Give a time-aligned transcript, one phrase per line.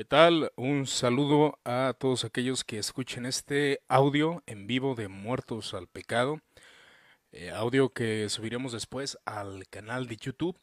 [0.00, 0.50] ¿Qué tal?
[0.56, 6.40] Un saludo a todos aquellos que escuchen este audio en vivo de Muertos al Pecado.
[7.32, 10.56] Eh, audio que subiremos después al canal de YouTube.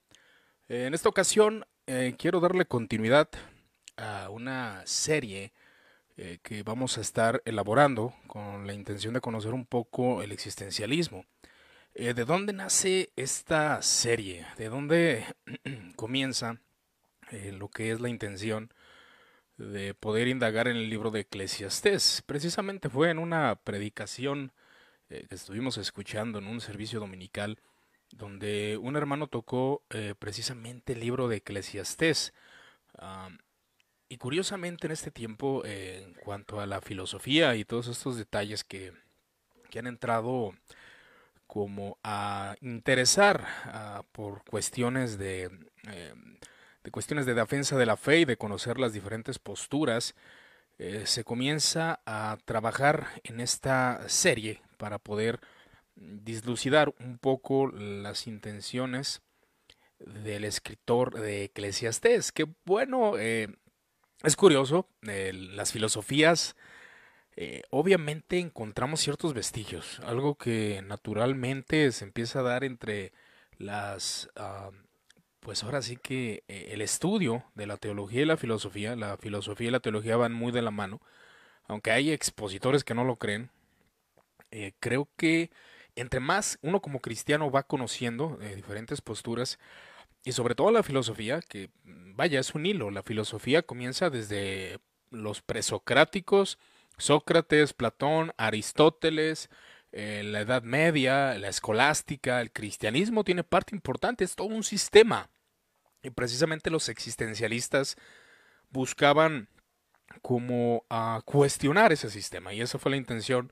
[0.69, 3.29] Eh, en esta ocasión eh, quiero darle continuidad
[3.95, 5.53] a una serie
[6.41, 11.25] que vamos a estar elaborando con la intención de conocer un poco el existencialismo.
[11.93, 14.47] ¿De dónde nace esta serie?
[14.57, 15.25] ¿De dónde
[15.95, 16.59] comienza
[17.53, 18.71] lo que es la intención
[19.57, 22.23] de poder indagar en el libro de Eclesiastés?
[22.25, 24.51] Precisamente fue en una predicación
[25.09, 27.59] que estuvimos escuchando en un servicio dominical
[28.11, 32.33] donde un hermano tocó eh, precisamente el libro de Eclesiastés.
[34.09, 38.63] y curiosamente en este tiempo, eh, en cuanto a la filosofía y todos estos detalles
[38.63, 38.93] que,
[39.69, 40.53] que han entrado
[41.45, 43.45] como a interesar
[44.11, 45.49] por cuestiones de,
[45.89, 46.13] eh,
[46.87, 50.15] de cuestiones de defensa de la fe y de conocer las diferentes posturas,
[51.03, 55.41] se comienza a trabajar en esta serie para poder
[55.97, 59.21] dislucidar un poco las intenciones
[59.99, 62.31] del escritor de Eclesiastés.
[62.31, 63.49] Que bueno, eh,
[64.23, 66.55] es curioso, eh, las filosofías,
[67.35, 73.11] eh, obviamente encontramos ciertos vestigios, algo que naturalmente se empieza a dar entre
[73.57, 74.29] las,
[75.47, 79.71] pues ahora sí que el estudio de la teología y la filosofía, la filosofía y
[79.71, 80.99] la teología van muy de la mano,
[81.69, 83.49] aunque hay expositores que no lo creen,
[84.81, 85.49] creo que
[85.95, 89.57] entre más uno como cristiano va conociendo eh, diferentes posturas
[90.25, 94.79] y sobre todo la filosofía, que vaya, es un hilo, la filosofía comienza desde
[95.11, 96.59] los presocráticos,
[96.97, 99.49] Sócrates, Platón, Aristóteles,
[99.93, 105.29] eh, la Edad Media, la escolástica, el cristianismo tiene parte importante, es todo un sistema.
[106.03, 107.95] Y precisamente los existencialistas
[108.69, 109.49] buscaban
[110.21, 113.51] como a cuestionar ese sistema y esa fue la intención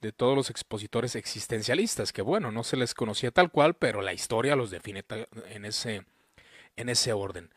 [0.00, 4.12] de todos los expositores existencialistas, que bueno, no se les conocía tal cual, pero la
[4.12, 5.02] historia los define
[5.48, 6.04] en ese,
[6.76, 7.50] en ese orden.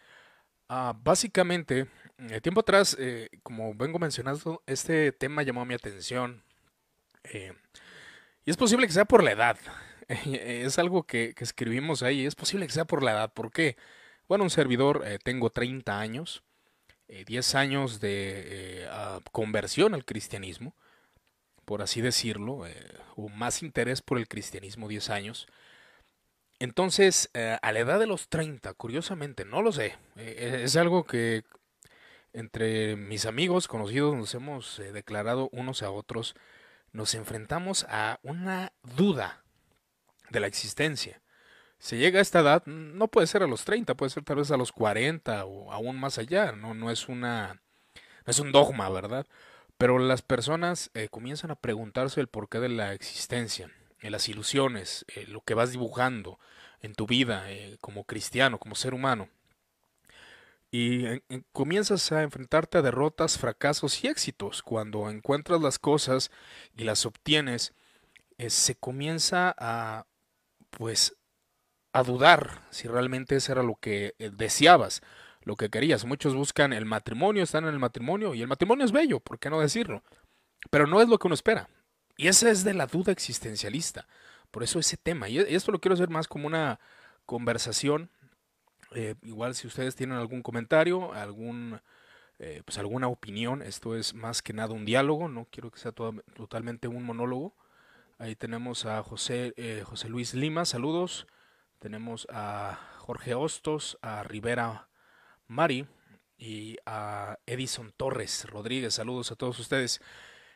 [0.69, 1.87] Ah, básicamente,
[2.17, 6.43] el tiempo atrás, eh, como vengo mencionando, este tema llamó mi atención.
[7.23, 7.53] Eh,
[8.45, 9.57] y es posible que sea por la edad.
[10.07, 12.25] es algo que, escribimos ahí.
[12.25, 13.33] Es posible que sea por la edad.
[13.33, 13.77] ¿Por qué?
[14.27, 16.43] Bueno, un servidor, eh, tengo 30 años,
[17.07, 20.75] 10 años de ah, conversión al cristianismo
[21.67, 22.73] por así decirlo, eh,
[23.17, 25.47] hubo más interés por el cristianismo 10 años.
[26.59, 31.03] Entonces, eh, a la edad de los 30, curiosamente, no lo sé, eh, es algo
[31.03, 31.43] que
[32.31, 36.35] entre mis amigos conocidos nos hemos declarado unos a otros,
[36.93, 39.43] nos enfrentamos a una duda
[40.29, 41.21] de la existencia.
[41.79, 44.51] Se llega a esta edad, no puede ser a los 30, puede ser tal vez
[44.51, 47.61] a los 40 o aún más allá, no, no es una
[48.27, 49.25] es un dogma, ¿verdad?
[49.77, 53.71] Pero las personas eh, comienzan a preguntarse el porqué de la existencia,
[54.01, 56.39] en las ilusiones, eh, lo que vas dibujando
[56.81, 59.29] en tu vida eh, como cristiano, como ser humano.
[60.71, 61.21] Y
[61.53, 64.61] comienzas a enfrentarte a derrotas, fracasos y éxitos.
[64.61, 66.29] Cuando encuentras las cosas
[66.75, 67.73] y las obtienes,
[68.49, 70.05] se comienza a,
[70.71, 71.15] pues,
[71.99, 75.01] a dudar si realmente eso era lo que deseabas
[75.47, 76.05] lo que querías.
[76.05, 79.49] Muchos buscan el matrimonio, están en el matrimonio y el matrimonio es bello, ¿por qué
[79.49, 80.03] no decirlo?
[80.69, 81.69] Pero no es lo que uno espera.
[82.17, 84.07] Y esa es de la duda existencialista.
[84.51, 85.29] Por eso ese tema.
[85.29, 86.79] Y esto lo quiero hacer más como una
[87.25, 88.11] conversación.
[88.93, 91.79] Eh, igual si ustedes tienen algún comentario, algún,
[92.39, 95.93] eh, pues alguna opinión, esto es más que nada un diálogo, no quiero que sea
[95.93, 97.55] totalmente un monólogo.
[98.17, 101.27] Ahí tenemos a José, eh, José Luis Lima, saludos.
[101.79, 104.89] Tenemos a Jorge Hostos, a Rivera
[105.47, 105.87] Mari
[106.37, 108.95] y a Edison Torres Rodríguez.
[108.95, 110.01] Saludos a todos ustedes.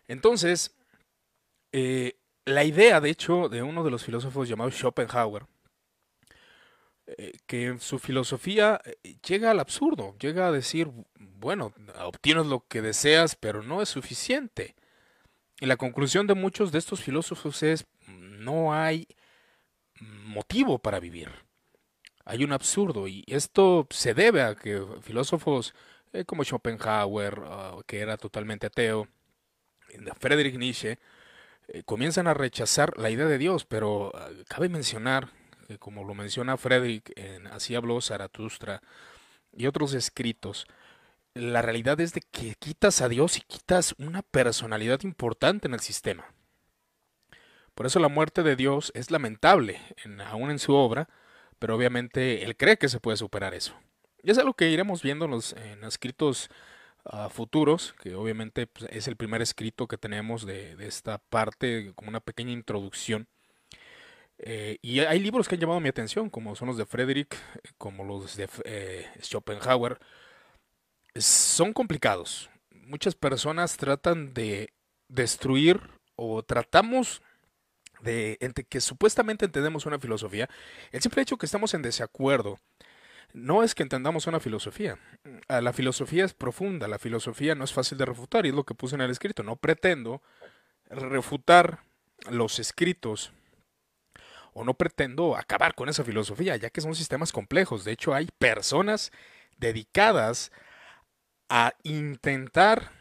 [0.07, 0.75] Entonces,
[1.71, 5.45] eh, la idea, de hecho, de uno de los filósofos llamado Schopenhauer,
[7.05, 10.89] eh, que en su filosofía eh, llega al absurdo, llega a decir,
[11.19, 14.75] bueno, obtienes lo que deseas, pero no es suficiente.
[15.59, 19.07] Y la conclusión de muchos de estos filósofos es, no hay
[20.01, 21.29] motivo para vivir
[22.25, 25.73] hay un absurdo y esto se debe a que filósofos
[26.13, 29.07] eh, como Schopenhauer, ah, que era totalmente ateo,
[30.19, 30.99] Friedrich Nietzsche,
[31.67, 35.29] eh, comienzan a rechazar la idea de Dios, pero ah, cabe mencionar
[35.79, 38.81] como lo menciona Friedrich en Así habló Zaratustra
[39.53, 40.67] y otros escritos,
[41.33, 45.79] la realidad es de que quitas a Dios y quitas una personalidad importante en el
[45.79, 46.25] sistema.
[47.81, 49.81] Por eso la muerte de Dios es lamentable,
[50.27, 51.09] aún en su obra,
[51.57, 53.73] pero obviamente él cree que se puede superar eso.
[54.21, 56.51] Y es algo que iremos viendo en los, escritos
[57.31, 62.19] futuros, que obviamente pues, es el primer escrito que tenemos de, esta parte, como una
[62.19, 63.27] pequeña introducción.
[64.37, 67.35] Eh, y hay libros que han llamado mi atención, como son los de Frederick,
[67.79, 69.97] como los de eh, Schopenhauer.
[71.15, 72.51] Son complicados.
[72.69, 74.71] Muchas personas tratan de
[75.07, 75.81] destruir
[76.15, 77.23] o tratamos
[78.01, 78.37] de
[78.69, 80.49] que supuestamente entendemos una filosofía.
[80.91, 82.59] El simple hecho que estamos en desacuerdo
[83.33, 84.97] no es que entendamos una filosofía.
[85.47, 88.75] La filosofía es profunda, la filosofía no es fácil de refutar, y es lo que
[88.75, 89.43] puse en el escrito.
[89.43, 90.21] No pretendo
[90.89, 91.79] refutar
[92.29, 93.31] los escritos
[94.53, 97.85] o no pretendo acabar con esa filosofía, ya que son sistemas complejos.
[97.85, 99.11] De hecho, hay personas
[99.57, 100.51] dedicadas
[101.47, 102.91] a intentar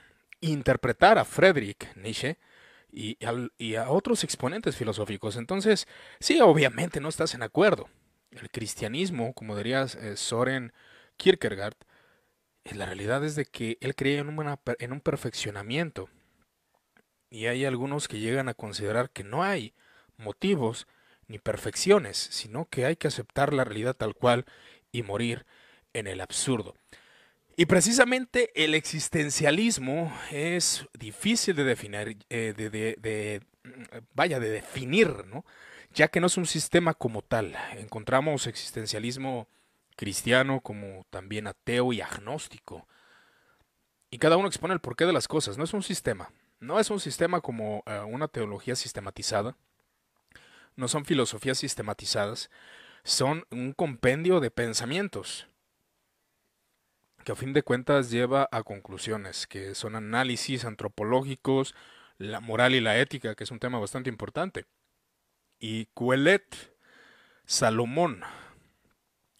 [0.40, 2.38] interpretar a Friedrich Nietzsche
[2.92, 3.18] y,
[3.58, 5.36] y, a otros exponentes filosóficos.
[5.36, 5.86] Entonces,
[6.20, 7.88] sí, obviamente no estás en acuerdo
[8.30, 10.72] el cristianismo, como dirías eh, Soren
[11.16, 11.76] Kierkegaard,
[12.64, 14.36] eh, la realidad es de que él creía en,
[14.78, 16.08] en un perfeccionamiento.
[17.30, 19.74] Y hay algunos que llegan a considerar que no hay
[20.16, 20.86] motivos
[21.28, 24.46] ni perfecciones, sino que hay que aceptar la realidad tal cual
[24.90, 25.46] y morir
[25.92, 26.74] en el absurdo.
[27.60, 33.42] Y precisamente el existencialismo es difícil de definir, eh, de,
[34.14, 35.44] vaya, de definir, ¿no?
[35.92, 37.54] ya que no es un sistema como tal.
[37.72, 39.46] Encontramos existencialismo
[39.94, 42.88] cristiano como también ateo y agnóstico.
[44.10, 45.58] Y cada uno expone el porqué de las cosas.
[45.58, 46.32] No es un sistema.
[46.60, 49.54] No es un sistema como eh, una teología sistematizada.
[50.76, 52.48] No son filosofías sistematizadas.
[53.04, 55.49] Son un compendio de pensamientos
[57.24, 61.74] que a fin de cuentas lleva a conclusiones, que son análisis antropológicos,
[62.18, 64.66] la moral y la ética, que es un tema bastante importante
[65.60, 66.74] y Cuelet
[67.44, 68.22] Salomón,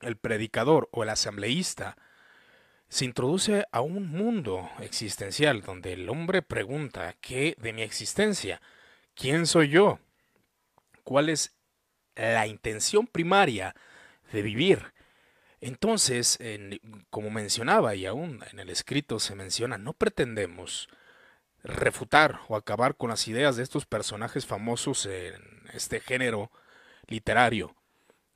[0.02, 1.96] el predicador o el asambleísta,
[2.88, 8.60] se introduce a un mundo existencial donde el hombre pregunta ¿qué de mi existencia?
[9.14, 9.98] ¿Quién soy yo?
[11.04, 11.56] ¿Cuál es
[12.16, 13.74] la intención primaria
[14.32, 14.92] de vivir?
[15.60, 16.38] Entonces,
[17.10, 20.88] como mencionaba y aún en el escrito se menciona, no pretendemos
[21.62, 25.34] refutar o acabar con las ideas de estos personajes famosos en
[25.74, 26.50] este género
[27.06, 27.76] literario.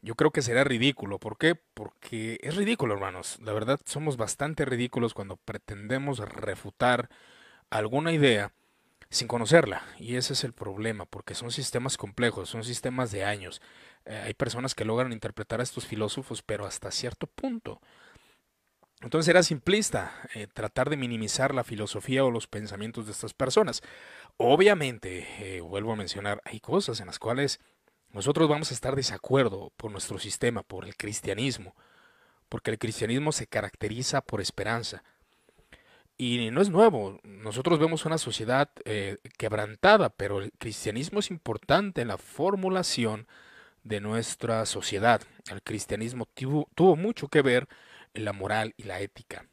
[0.03, 1.19] Yo creo que será ridículo.
[1.19, 1.55] ¿Por qué?
[1.55, 3.38] Porque es ridículo, hermanos.
[3.43, 7.09] La verdad, somos bastante ridículos cuando pretendemos refutar
[7.71, 8.53] alguna idea
[9.09, 9.82] sin conocerla.
[9.99, 13.62] Y ese es el problema, porque son sistemas complejos, son sistemas de años.
[14.06, 17.80] Eh, hay personas que logran interpretar a estos filósofos, pero hasta cierto punto.
[19.04, 23.82] Entonces era simplista eh, tratar de minimizar la filosofía o los pensamientos de estas personas.
[24.38, 27.60] Obviamente, eh, vuelvo a mencionar, hay cosas en las cuales
[28.12, 31.74] nosotros vamos a estar desacuerdo por nuestro sistema, por el cristianismo,
[32.48, 35.04] porque el cristianismo se caracteriza por esperanza.
[36.16, 42.02] Y no es nuevo, nosotros vemos una sociedad eh, quebrantada, pero el cristianismo es importante
[42.02, 43.26] en la formulación
[43.84, 45.22] de nuestra sociedad.
[45.50, 46.26] El cristianismo
[46.75, 47.69] tuvo mucho que ver
[48.14, 49.46] la moral y la ética.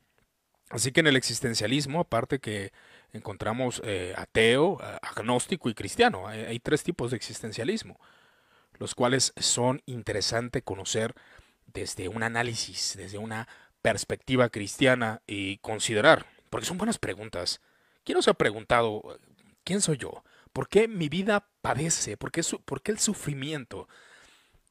[0.69, 2.71] Así que en el existencialismo, aparte que
[3.11, 7.99] encontramos eh, ateo, agnóstico y cristiano, hay, tres tipos de existencialismo,
[8.79, 11.13] los cuales son interesantes conocer
[11.65, 13.49] desde un análisis, desde una
[13.81, 17.59] perspectiva cristiana y considerar, porque son buenas preguntas.
[18.05, 19.19] ¿Quién nos ha preguntado
[19.65, 20.23] quién soy yo?
[20.53, 22.15] ¿Por qué mi vida padece?
[22.15, 23.89] ¿Por qué, por qué el sufrimiento?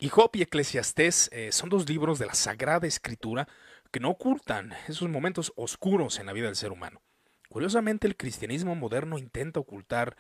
[0.03, 3.47] Y Job y Eclesiastés eh, son dos libros de la Sagrada Escritura
[3.91, 7.03] que no ocultan esos momentos oscuros en la vida del ser humano.
[7.51, 10.17] Curiosamente, el cristianismo moderno intenta ocultar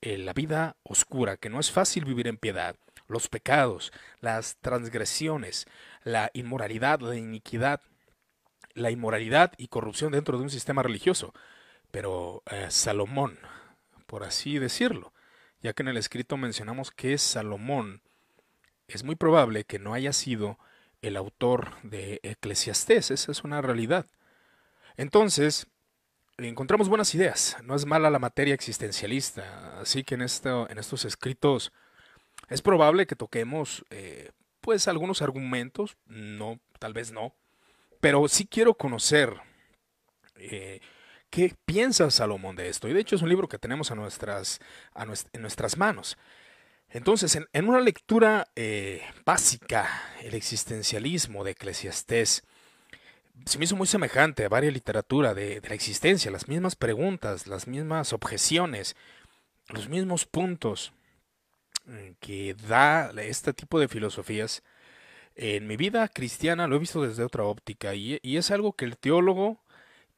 [0.00, 2.74] eh, la vida oscura, que no es fácil vivir en piedad,
[3.06, 5.66] los pecados, las transgresiones,
[6.02, 7.82] la inmoralidad, la iniquidad,
[8.72, 11.32] la inmoralidad y corrupción dentro de un sistema religioso.
[11.92, 13.38] Pero eh, Salomón,
[14.08, 15.12] por así decirlo,
[15.60, 18.02] ya que en el escrito mencionamos que Salomón
[18.88, 20.58] es muy probable que no haya sido
[21.02, 24.06] el autor de Eclesiastés, esa es una realidad.
[24.96, 25.66] Entonces,
[26.38, 31.04] encontramos buenas ideas, no es mala la materia existencialista, así que en, esto, en estos
[31.04, 31.72] escritos
[32.48, 37.34] es probable que toquemos eh, pues algunos argumentos, no, tal vez no,
[38.00, 39.34] pero sí quiero conocer
[40.36, 40.80] eh,
[41.30, 44.60] qué piensa Salomón de esto, y de hecho es un libro que tenemos a nuestras,
[45.32, 46.16] en nuestras manos.
[46.88, 49.88] Entonces, en, una lectura eh, básica,
[50.22, 52.44] el existencialismo de Eclesiastés
[53.44, 57.66] se me hizo muy semejante a varias literatura de, la existencia, las mismas preguntas, las
[57.66, 58.96] mismas objeciones,
[59.68, 60.92] los mismos puntos
[61.86, 64.62] mm, que da este tipo de filosofías.
[65.34, 68.84] En mi vida cristiana lo he visto desde otra óptica y, y es algo que
[68.84, 69.60] el teólogo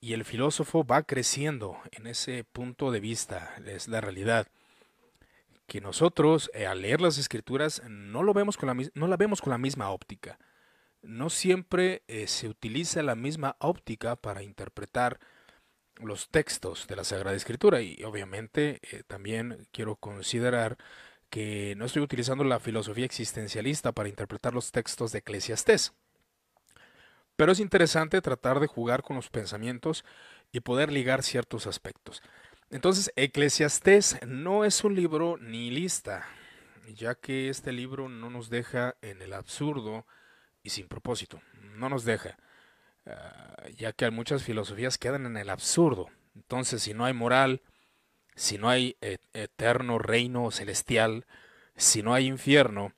[0.00, 4.46] y el filósofo va creciendo en ese punto de vista, es la realidad.
[5.66, 9.40] Que nosotros eh, al leer las escrituras no, lo vemos con la, no la vemos
[9.40, 10.38] con la misma óptica.
[11.02, 15.18] No siempre eh, se utiliza la misma óptica para interpretar
[15.96, 20.76] los textos de la Sagrada Escritura y obviamente eh, también quiero considerar
[21.30, 25.92] que no estoy utilizando la filosofía existencialista para interpretar los textos de Eclesiastés.
[27.36, 30.04] Pero es interesante tratar de jugar con los pensamientos
[30.52, 32.22] y poder ligar ciertos aspectos.
[32.70, 36.26] Entonces, Eclesiastés no es un libro nihilista,
[36.94, 40.06] ya que este libro no nos deja en el absurdo
[40.62, 41.40] y sin propósito.
[41.76, 42.36] No nos deja,
[43.06, 46.08] ah, ya que muchas filosofías quedan en el absurdo.
[46.34, 47.62] Entonces, si no hay moral,
[48.34, 48.96] si no hay
[49.32, 51.24] eterno reino celestial,
[51.76, 52.92] si no hay infierno,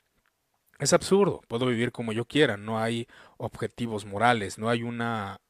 [0.79, 5.41] es absurdo, puedo vivir como yo quiera, no hay objetivos morales, no hay una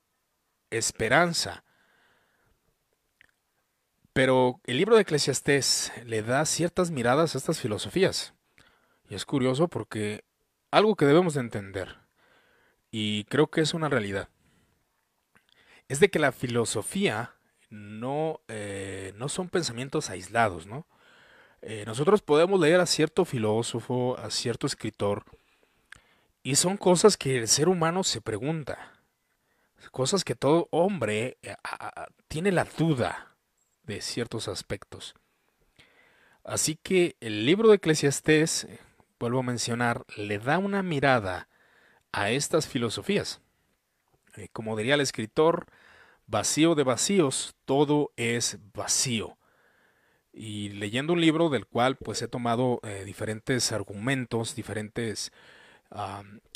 [0.71, 1.65] esperanza.
[4.19, 8.35] Pero el libro de Eclesiastés le da ciertas miradas a estas filosofías.
[9.09, 10.25] Y es curioso porque
[10.73, 11.99] algo que debemos de entender,
[12.91, 14.29] y creo que es una realidad,
[15.87, 17.37] es de que la filosofía
[17.71, 20.89] no, eh, no son pensamientos aislados, ¿no?
[21.63, 25.27] Eh, nosotros podemos leer a cierto filósofo, a cierto escritor,
[26.43, 28.95] y son cosas que el ser humano se pregunta,
[29.93, 31.55] cosas que todo hombre eh,
[32.27, 33.28] tiene la duda
[33.89, 35.15] de ciertos aspectos.
[36.45, 38.79] Así que el libro de Eclesiastés, eh,
[39.19, 41.49] vuelvo a mencionar, le da una mirada
[42.13, 43.41] a estas filosofías.
[44.53, 45.67] como diría el escritor,
[46.29, 49.37] vacío de vacíos, todo es vacío
[50.33, 55.33] y leyendo un libro del cual pues he tomado eh, diferentes argumentos, diferentes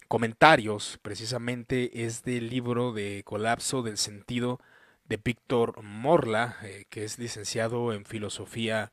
[0.09, 4.61] comentarios, precisamente es del libro de Colapso del Sentido
[5.05, 8.91] de Víctor Morla, eh, que es licenciado en Filosofía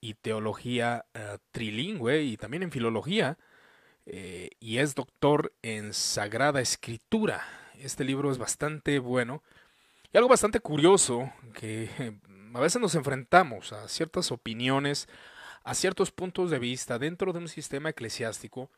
[0.00, 3.38] y Teología eh, Trilingüe y también en Filología,
[4.04, 7.44] y es doctor en Sagrada Escritura.
[7.78, 9.44] Este libro es bastante bueno
[10.12, 11.88] y algo bastante curioso que
[12.54, 15.08] a veces nos enfrentamos a ciertas opiniones,
[15.64, 18.70] a ciertos puntos de vista dentro de un sistema eclesiástico,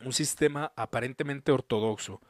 [0.00, 2.20] un sistema aparentemente ortodoxo.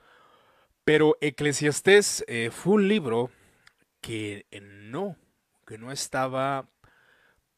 [0.86, 3.32] Pero Eclesiastés eh, fue un libro
[4.00, 5.16] que eh, no,
[5.66, 6.68] que no estaba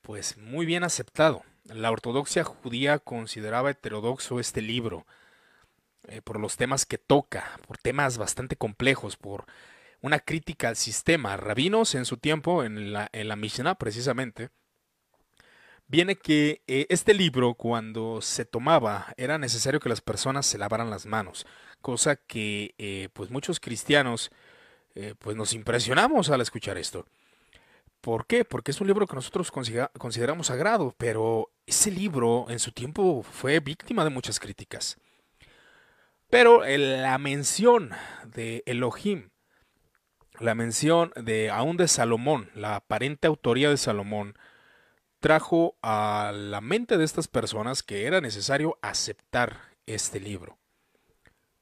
[0.01, 1.45] pues muy bien aceptado.
[1.65, 5.07] La ortodoxia judía consideraba heterodoxo este libro
[6.05, 9.45] eh, por los temas que toca, por temas bastante complejos, por
[10.01, 11.37] una crítica al sistema.
[11.37, 14.49] Rabinos en su tiempo, en la, en la Mishnah precisamente,
[15.87, 21.05] viene que este libro cuando se tomaba era necesario que las personas se lavaran las
[21.05, 21.47] manos,
[21.81, 24.31] cosa que eh, pues muchos cristianos
[24.95, 27.07] eh, pues nos impresionamos al escuchar esto.
[28.01, 28.45] ¿Por qué?
[28.45, 33.61] Porque es un libro que nosotros consideramos sagrado, pero ese libro en su tiempo fue
[33.61, 34.97] víctima de muchas críticas.
[36.31, 37.91] Pero la mención
[38.25, 39.31] de Elohim
[40.41, 44.35] la mención de aún de Salomón, la aparente autoría de Salomón,
[45.21, 49.57] trajo a la mente de estas personas que era necesario aceptar
[49.87, 50.59] este libro.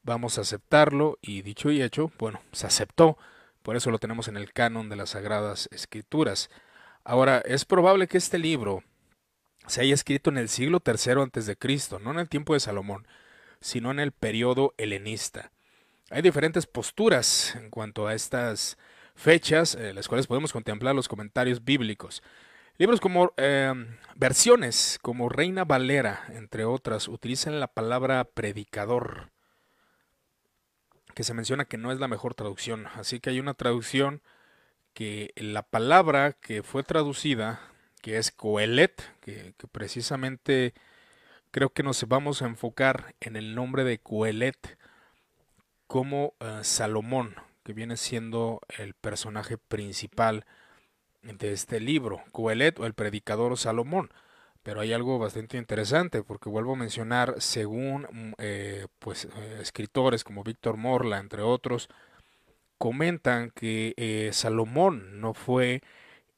[0.07, 3.17] Vamos a aceptarlo y dicho y hecho, bueno, se aceptó,
[3.61, 6.49] por eso lo tenemos en el canon de las Sagradas Escrituras.
[7.03, 8.83] Ahora, es probable que este libro
[9.67, 12.61] se haya escrito en el siglo III antes de Cristo, no en el tiempo de
[12.61, 13.05] Salomón,
[13.59, 15.51] sino en el periodo helenista.
[16.09, 18.77] Hay diferentes posturas en cuanto a estas
[19.13, 22.23] fechas, en las cuales podemos contemplar los comentarios bíblicos.
[22.77, 23.73] Libros como eh,
[24.15, 29.31] versiones, como Reina Valera, entre otras, utilizan la palabra predicador,
[31.17, 32.85] que se menciona que no es la mejor traducción.
[32.93, 34.21] Así que hay una traducción
[34.93, 37.59] que la palabra que fue traducida,
[38.03, 40.75] que es Coelet, que, precisamente
[41.49, 44.77] creo que nos vamos a enfocar en el nombre de Coelet,
[45.87, 47.33] como eh, Salomón,
[47.63, 50.45] que viene siendo el personaje principal
[51.23, 54.11] de este libro, Coelet o el predicador Salomón.
[54.67, 60.25] Pero hay algo bastante interesante porque vuelvo a mencionar, según mm, eh, pues, eh, escritores
[60.25, 61.87] como Víctor Morla, entre otros,
[62.77, 65.81] comentan que Salomón no fue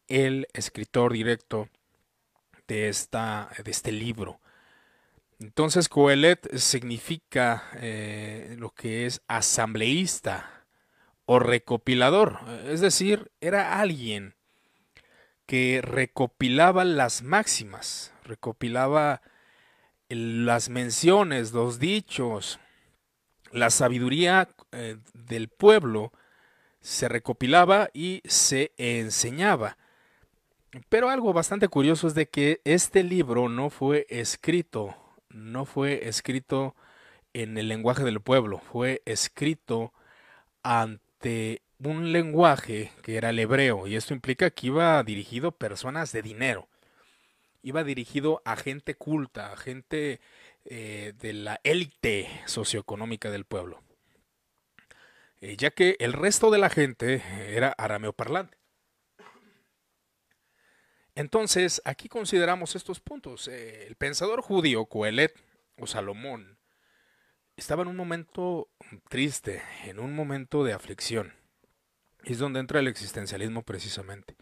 [0.08, 1.70] el escritor directo
[2.68, 4.40] de, esta, de este libro,
[5.40, 10.66] entonces, Coelet significa eh, lo que es asambleísta
[11.26, 14.36] o recopilador, es decir, era alguien
[15.46, 19.22] que recopilaba las máximas, recopilaba
[20.08, 22.60] las menciones, los dichos,
[23.52, 26.12] la sabiduría eh, del pueblo
[26.82, 29.78] se recopilaba y se enseñaba.
[30.88, 34.96] Pero algo bastante curioso es de que este libro no fue escrito,
[35.30, 36.76] no fue escrito
[37.34, 39.94] en el lenguaje del pueblo, fue escrito
[40.64, 46.12] ante un lenguaje que era el hebreo, y esto implica que iba dirigido a personas
[46.12, 46.68] de dinero,
[47.62, 50.20] iba dirigido a gente culta, a gente
[50.66, 53.82] eh, de la élite socioeconómica del pueblo,
[55.42, 57.24] eh, ya que el resto de la gente
[57.56, 58.58] era arameo parlante.
[61.16, 63.50] Entonces, aquí consideramos estos puntos.
[63.50, 65.38] Eh, el pensador judío Coelet
[65.78, 66.58] o Salomón
[67.58, 68.70] estaba en un momento
[69.10, 71.34] triste, en un momento de aflicción.
[72.24, 74.36] Es donde entra el existencialismo precisamente.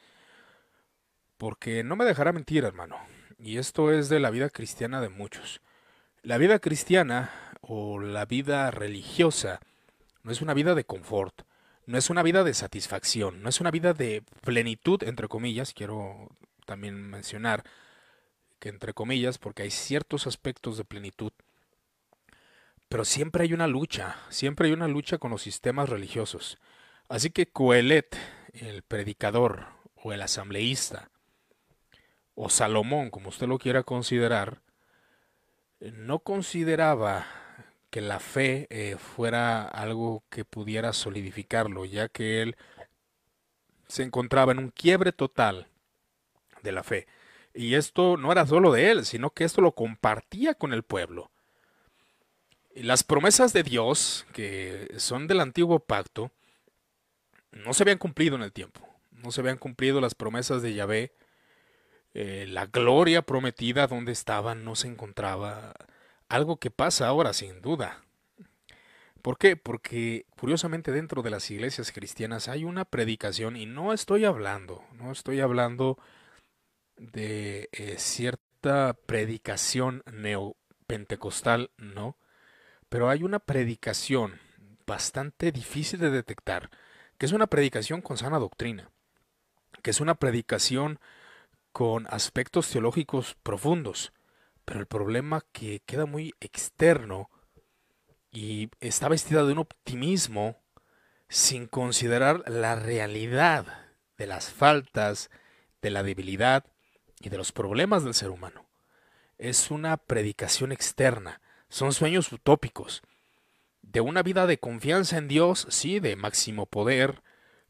[1.38, 2.98] Porque no me dejará mentir, hermano.
[3.38, 5.62] Y esto es de la vida cristiana de muchos.
[6.24, 9.60] La vida cristiana o la vida religiosa
[10.24, 11.44] no es una vida de confort,
[11.86, 16.30] no es una vida de satisfacción, no es una vida de plenitud, entre comillas, quiero
[16.66, 17.64] también mencionar
[18.60, 21.32] que entre comillas, porque hay ciertos aspectos de plenitud
[22.90, 26.58] pero siempre hay una lucha, siempre hay una lucha con los sistemas religiosos.
[27.10, 28.18] Así que Coelet,
[28.54, 31.10] el predicador o el asambleísta,
[32.40, 34.62] o Salomón, como usted lo quiera considerar,
[35.80, 37.26] no consideraba
[37.90, 42.56] que la fe eh, fuera algo que pudiera solidificarlo, ya que él
[43.88, 45.68] se encontraba en un quiebre total
[46.62, 47.08] de la fe.
[47.56, 51.32] Y esto no era solo de él, sino que esto lo compartía con el pueblo.
[52.76, 56.32] Las promesas de Dios, que son del antiguo pacto,
[57.52, 58.88] no se habían cumplido en el tiempo.
[59.10, 61.14] No se habían cumplido las promesas de Yahvé.
[62.20, 65.76] Eh, la gloria prometida donde estaba no se encontraba.
[66.30, 68.02] Algo que pasa ahora, sin duda.
[69.22, 69.56] ¿Por qué?
[69.56, 75.12] Porque curiosamente dentro de las iglesias cristianas hay una predicación y no estoy hablando, no
[75.12, 76.00] estoy hablando
[76.98, 82.18] de eh, cierta predicación neopentecostal, no,
[82.90, 84.40] pero hay una predicación
[84.88, 86.72] bastante difícil de detectar,
[87.20, 88.90] que es una predicación con sana doctrina,
[89.84, 91.00] que es una predicación
[91.78, 94.12] con aspectos teológicos profundos,
[94.66, 97.30] pero el problema que queda muy externo
[98.32, 100.60] y está vestida de un optimismo
[101.30, 105.30] sin considerar la realidad de las faltas,
[105.84, 106.66] de la debilidad
[107.20, 108.66] y de los problemas del ser humano.
[109.38, 113.04] Es una predicación externa, son sueños utópicos.
[113.84, 117.22] De una vida de confianza en Dios, sí, de máximo poder,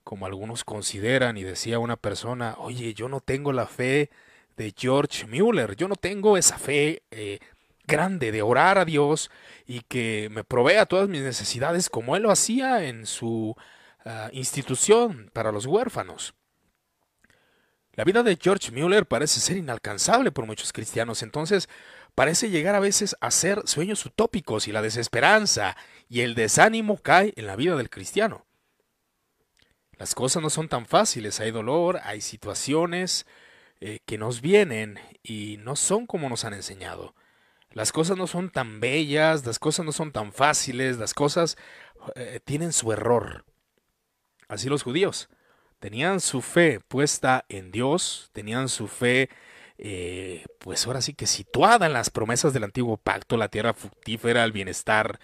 [0.07, 4.09] como algunos consideran, y decía una persona, oye, yo no tengo la fe
[4.55, 7.39] de George Mueller, yo no tengo esa fe eh,
[7.85, 9.29] grande de orar a Dios
[9.65, 13.53] y que me provea todas mis necesidades como él lo hacía en su
[14.05, 16.33] ah, institución para los huérfanos.
[17.91, 21.67] La vida de George Mueller parece ser inalcanzable por muchos cristianos, entonces
[22.15, 25.75] parece llegar a veces a ser sueños utópicos y la desesperanza
[26.07, 28.46] y el desánimo cae en la vida del cristiano.
[29.97, 33.25] Las cosas no son tan fáciles, hay dolor, hay situaciones
[33.79, 37.15] eh, que nos vienen y no son como nos han enseñado.
[37.71, 41.57] Las cosas no son tan bellas, las cosas no son tan fáciles, las cosas
[42.15, 43.45] eh, tienen su error.
[44.47, 45.29] Así los judíos
[45.79, 49.29] tenían su fe puesta en Dios, tenían su fe
[49.77, 54.43] eh, pues ahora sí que situada en las promesas del antiguo pacto, la tierra fructífera,
[54.43, 55.19] el bienestar,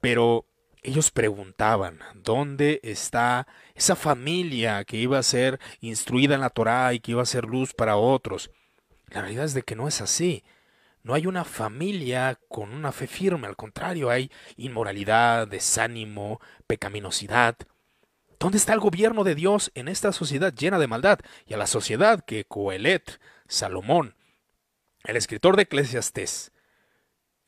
[0.00, 0.46] pero
[0.82, 7.00] ellos preguntaban, ¿dónde está esa familia que iba a ser instruida en la Torá y
[7.00, 8.50] que iba a ser luz para otros?
[9.08, 10.42] La realidad es de que no es así.
[11.02, 17.56] No hay una familia con una fe firme, al contrario, hay inmoralidad, desánimo, pecaminosidad.
[18.38, 21.20] ¿Dónde está el gobierno de Dios en esta sociedad llena de maldad?
[21.46, 24.14] Y a la sociedad que Coelet Salomón,
[25.04, 26.52] el escritor de Eclesiastés,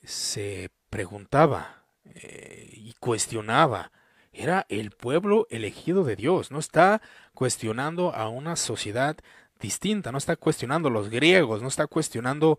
[0.02, 3.92] se preguntaba y cuestionaba,
[4.32, 7.02] era el pueblo elegido de Dios, no está
[7.34, 9.16] cuestionando a una sociedad
[9.60, 12.58] distinta, no está cuestionando a los griegos, no está cuestionando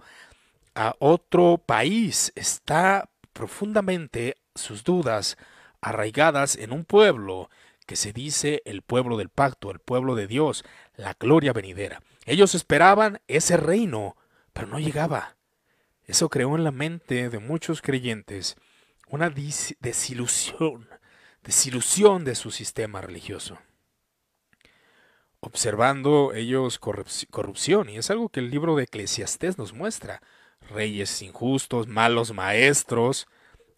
[0.76, 5.38] a otro país, está profundamente sus dudas
[5.82, 7.50] arraigadas en un pueblo
[7.86, 10.64] que se dice el pueblo del pacto, el pueblo de Dios,
[10.96, 12.02] la gloria venidera.
[12.26, 14.16] Ellos esperaban ese reino,
[14.54, 15.36] pero no llegaba.
[16.06, 18.56] Eso creó en la mente de muchos creyentes
[19.14, 20.90] una desilusión,
[21.44, 23.60] desilusión de su sistema religioso.
[25.40, 30.20] Observando ellos corrupción, y es algo que el libro de Eclesiastés nos muestra,
[30.62, 33.28] reyes injustos, malos maestros,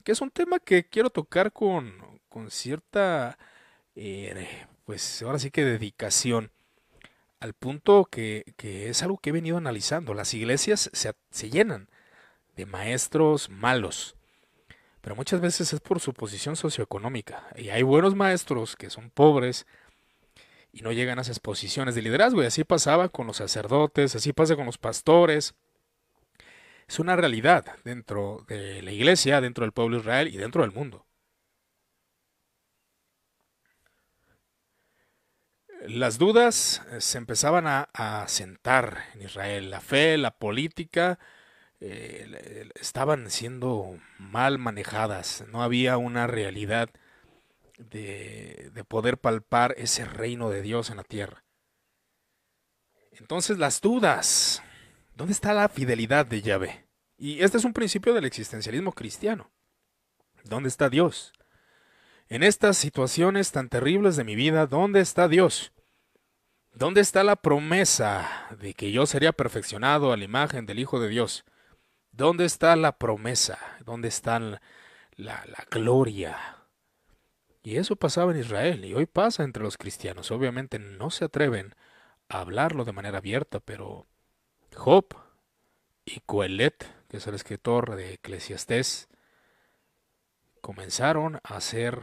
[0.06, 3.38] que es un tema que quiero tocar con, con cierta
[3.93, 6.52] eh, pues ahora sí que dedicación,
[7.41, 10.13] al punto que, que es algo que he venido analizando.
[10.13, 11.89] Las iglesias se, se llenan
[12.56, 14.15] de maestros malos,
[15.06, 17.46] pero muchas veces es por su posición socioeconómica.
[17.56, 19.68] Y hay buenos maestros que son pobres
[20.74, 22.41] y no llegan a esas posiciones de liderazgo.
[22.41, 25.54] Y así pasaba con los sacerdotes, así pasa con los pastores.
[26.88, 30.72] Es una realidad dentro de la iglesia, dentro del pueblo de Israel y dentro del
[30.72, 31.06] mundo.
[35.88, 39.70] Las dudas se empezaban a, sentar en Israel.
[39.70, 41.20] La fe, la política,
[41.82, 45.44] eh, estaban siendo mal manejadas.
[45.52, 46.90] No había una realidad
[47.78, 51.44] de, de poder palpar ese reino de Dios en la tierra.
[53.12, 54.62] Entonces las dudas,
[55.16, 56.86] ¿dónde está la fidelidad de Yahvé?
[57.18, 59.52] Y este es un principio del existencialismo cristiano.
[60.44, 61.34] ¿Dónde está Dios?
[62.28, 65.72] En estas situaciones tan terribles de mi vida, ¿dónde está Dios?
[66.74, 71.08] ¿Dónde está la promesa de que yo sería perfeccionado a la imagen del Hijo de
[71.08, 71.46] Dios?
[72.15, 73.60] ¿Dónde está la promesa?
[73.86, 76.38] ¿Dónde está la, gloria?
[77.63, 80.32] Y eso pasaba en Israel y hoy pasa entre los cristianos.
[80.32, 81.75] Obviamente no se atreven
[82.30, 84.06] a hablarlo de manera abierta, pero
[84.75, 85.15] Job
[86.06, 89.08] y Coelet, que es el escritor de Eclesiastés,
[90.62, 92.01] comenzaron a ser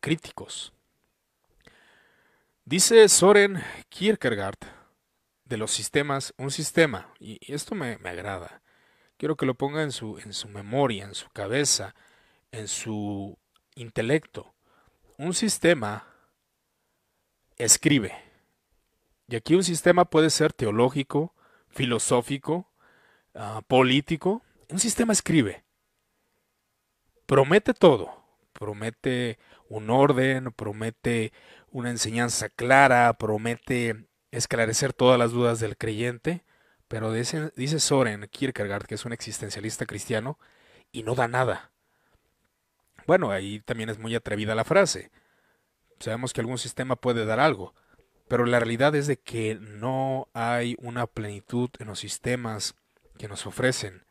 [0.00, 0.72] críticos
[2.68, 4.58] Dice Soren Kierkegaard
[5.44, 8.60] de los sistemas, un sistema, y esto me, agrada.
[9.16, 11.94] Quiero que lo ponga en su, en su memoria, en su cabeza,
[12.50, 13.38] en su
[13.74, 14.54] intelecto.
[15.16, 16.06] Un sistema
[17.56, 18.12] escribe.
[19.28, 21.34] Y aquí un sistema puede ser teológico,
[21.68, 22.70] filosófico,
[23.34, 24.42] uh, político.
[24.68, 25.64] Un sistema escribe.
[27.26, 28.24] Promete todo.
[28.52, 31.32] Promete un orden, promete
[31.70, 36.44] una enseñanza clara, promete esclarecer todas las dudas del creyente,
[36.88, 40.38] pero dice, Soren Kierkegaard, que es un existencialista cristiano,
[40.92, 41.72] y no da nada.
[43.06, 45.10] Bueno, ahí también es muy atrevida la frase.
[45.98, 47.74] Sabemos que algún sistema puede dar algo,
[48.28, 52.74] pero la realidad es de que no hay una plenitud en los sistemas
[53.18, 54.04] que nos ofrecen.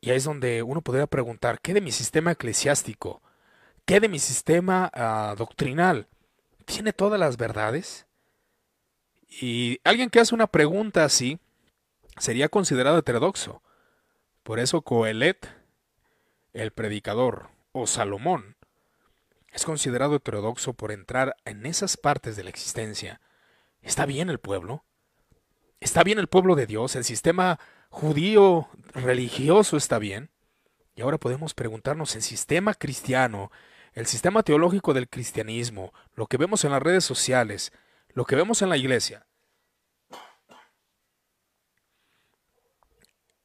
[0.00, 3.22] Y ahí es donde uno podría preguntar, ¿qué de mi sistema eclesiástico?
[3.84, 6.06] ¿Qué de mi sistema uh, doctrinal?
[6.70, 8.06] tiene todas las verdades?
[9.28, 11.38] Y alguien que hace una pregunta así
[12.20, 13.62] sería considerado heterodoxo.
[14.44, 15.48] Por eso Coelet,
[16.52, 18.56] el predicador, o Salomón,
[19.52, 23.20] es considerado heterodoxo por entrar en esas partes de la existencia.
[23.82, 24.84] ¿Está bien el pueblo?
[25.80, 26.94] ¿Está bien el pueblo de Dios?
[26.94, 30.30] ¿El sistema judío religioso está bien?
[30.94, 33.50] Y ahora podemos preguntarnos, ¿el sistema cristiano
[33.92, 37.72] el sistema teológico del cristianismo, lo que vemos en las redes sociales,
[38.12, 39.26] lo que vemos en la iglesia,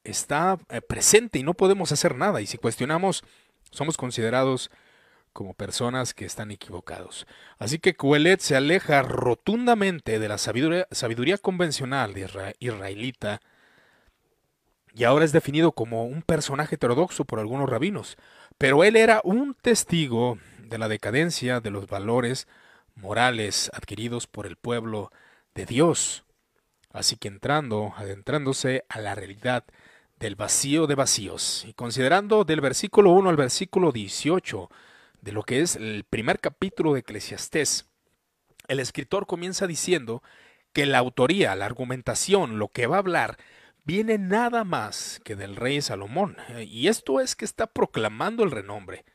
[0.05, 2.41] está eh, presente y no podemos hacer nada.
[2.41, 3.23] Y si cuestionamos,
[3.71, 4.71] somos considerados
[5.33, 7.27] como personas que están equivocados.
[7.57, 13.41] Así que Coelet se aleja rotundamente de la sabiduría, convencional de israelita
[14.93, 18.15] y ahora es definido como un personaje heterodoxo por algunos rabinos.
[18.57, 22.47] Pero él era un testigo de la decadencia de los valores
[22.95, 25.11] morales adquiridos por el pueblo
[25.53, 26.23] de Dios.
[26.93, 29.65] Así que entrando, adentrándose a la realidad
[30.17, 34.69] del vacío de vacíos y considerando del versículo 1 al versículo 18
[35.21, 37.89] de lo que es el primer capítulo de Eclesiastés,
[38.67, 40.23] el escritor comienza diciendo
[40.73, 43.37] que la autoría, la argumentación, lo que va a hablar,
[43.83, 49.05] viene nada más que del rey Salomón, y esto es que está proclamando el renombre.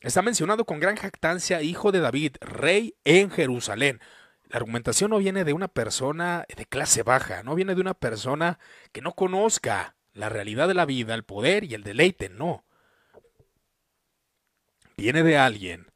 [0.00, 4.00] Está mencionado con gran jactancia hijo de David, rey en Jerusalén.
[4.48, 8.58] La argumentación no viene de una persona de clase baja, no viene de una persona
[8.92, 12.64] que no conozca la realidad de la vida, el poder y el deleite, no.
[14.96, 15.86] Viene de alguien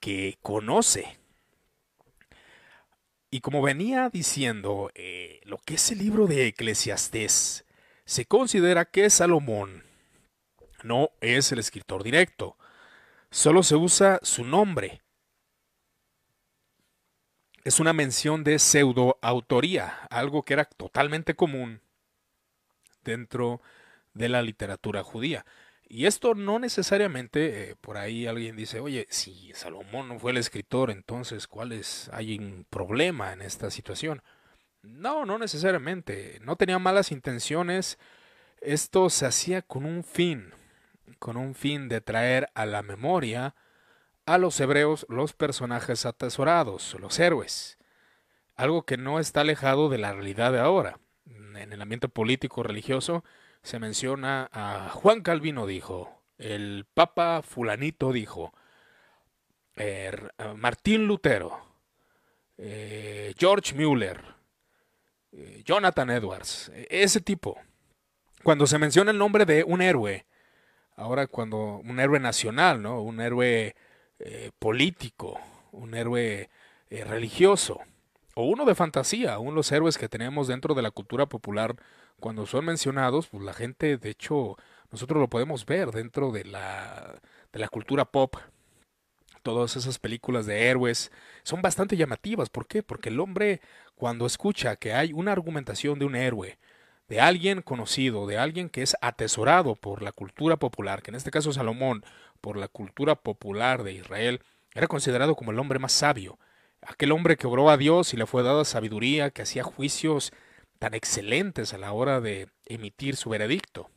[0.00, 1.18] que conoce
[3.30, 7.66] y como venía diciendo, eh, lo que es el libro de Eclesiastés,
[8.04, 9.84] se considera que Salomón
[10.84, 12.56] no es el escritor directo,
[13.30, 15.02] solo se usa su nombre.
[17.64, 21.82] Es una mención de pseudoautoría, algo que era totalmente común
[23.06, 23.62] dentro
[24.14, 25.46] de la literatura judía.
[25.88, 30.36] Y esto no necesariamente, eh, por ahí alguien dice, oye, si Salomón no fue el
[30.36, 34.22] escritor, entonces, ¿cuál es, hay un problema en esta situación?
[34.82, 37.98] No, no necesariamente, no tenía malas intenciones,
[38.60, 40.52] esto se hacía con un fin,
[41.20, 43.54] con un fin de traer a la memoria
[44.26, 47.78] a los hebreos los personajes atesorados, los héroes,
[48.56, 50.98] algo que no está alejado de la realidad de ahora.
[51.26, 53.24] En el ambiente político religioso
[53.62, 58.52] se menciona a Juan Calvino dijo, el Papa fulanito dijo,
[59.74, 61.66] er, Martín Lutero,
[62.58, 64.22] eh, George Mueller,
[65.32, 67.58] eh, Jonathan Edwards, ese tipo.
[68.42, 70.26] Cuando se menciona el nombre de un héroe,
[70.94, 73.02] ahora cuando un héroe nacional, ¿no?
[73.02, 73.74] Un héroe
[74.20, 75.40] eh, político,
[75.72, 76.48] un héroe
[76.88, 77.80] religioso,
[78.38, 81.74] o uno de fantasía, aún los héroes que tenemos dentro de la cultura popular,
[82.20, 84.56] cuando son mencionados, pues la gente, de hecho,
[84.90, 87.18] nosotros lo podemos ver dentro de la,
[87.50, 88.36] de la cultura pop,
[89.42, 91.12] todas esas películas de héroes
[91.44, 92.50] son bastante llamativas.
[92.50, 92.82] ¿Por qué?
[92.82, 93.62] Porque el hombre
[93.94, 96.58] cuando escucha que hay una argumentación de un héroe,
[97.08, 101.30] de alguien conocido, de alguien que es atesorado por la cultura popular, que en este
[101.30, 102.04] caso Salomón,
[102.42, 104.42] por la cultura popular de Israel,
[104.74, 106.38] era considerado como el hombre más sabio,
[106.86, 110.32] aquel hombre que obró a Dios y le fue dada sabiduría, que hacía juicios
[110.78, 113.90] tan excelentes a la hora de emitir su veredicto.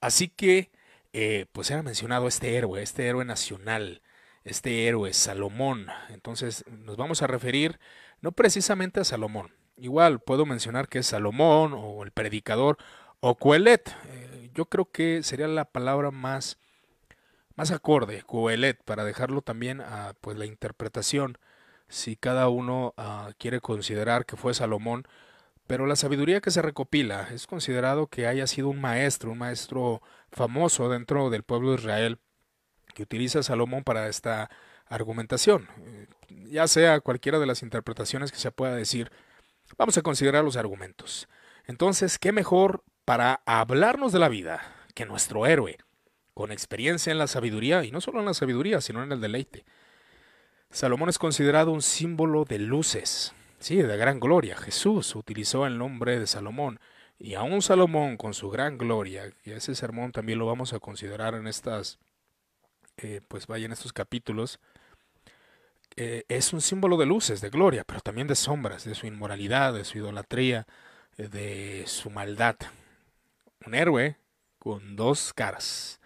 [0.00, 0.70] Así que,
[1.12, 4.02] eh, pues era mencionado este héroe, este héroe nacional,
[4.44, 5.86] este héroe, Salomón.
[6.10, 7.80] Entonces nos vamos a referir
[8.20, 9.52] no precisamente a Salomón.
[9.76, 12.78] Igual puedo mencionar que es Salomón o el predicador
[13.20, 13.94] o Coelet.
[14.06, 16.58] Eh, yo creo que sería la palabra más,
[17.56, 21.38] más acorde, Coelet, para dejarlo también a pues, la interpretación,
[21.88, 25.06] si cada uno ah, quiere considerar que fue Salomón.
[25.66, 30.02] Pero la sabiduría que se recopila es considerado que haya sido un maestro, un maestro
[30.30, 32.18] famoso dentro del pueblo de Israel
[32.94, 34.50] que utiliza Salomón para esta
[34.86, 35.68] argumentación.
[35.78, 39.10] Eh, ya sea cualquiera de las interpretaciones que se pueda decir,
[39.78, 41.28] vamos a considerar los argumentos.
[41.66, 44.60] Entonces, ¿qué mejor para hablarnos de la vida
[44.94, 45.78] que nuestro héroe,
[46.34, 49.64] con experiencia en la sabiduría, y no solo en la sabiduría, sino en el deleite?
[50.74, 54.56] Salomón es considerado un símbolo de luces, sí, de gran gloria.
[54.56, 56.80] Jesús utilizó el nombre de Salomón,
[57.16, 61.34] y aún Salomón con su gran gloria, y ese sermón también lo vamos a considerar
[61.36, 62.00] en estas
[62.96, 64.58] eh, pues vaya en estos capítulos,
[65.94, 69.74] eh, es un símbolo de luces, de gloria, pero también de sombras, de su inmoralidad,
[69.74, 70.66] de su idolatría,
[71.18, 72.56] eh, de su maldad.
[73.64, 74.16] Un héroe
[74.58, 76.00] con dos caras.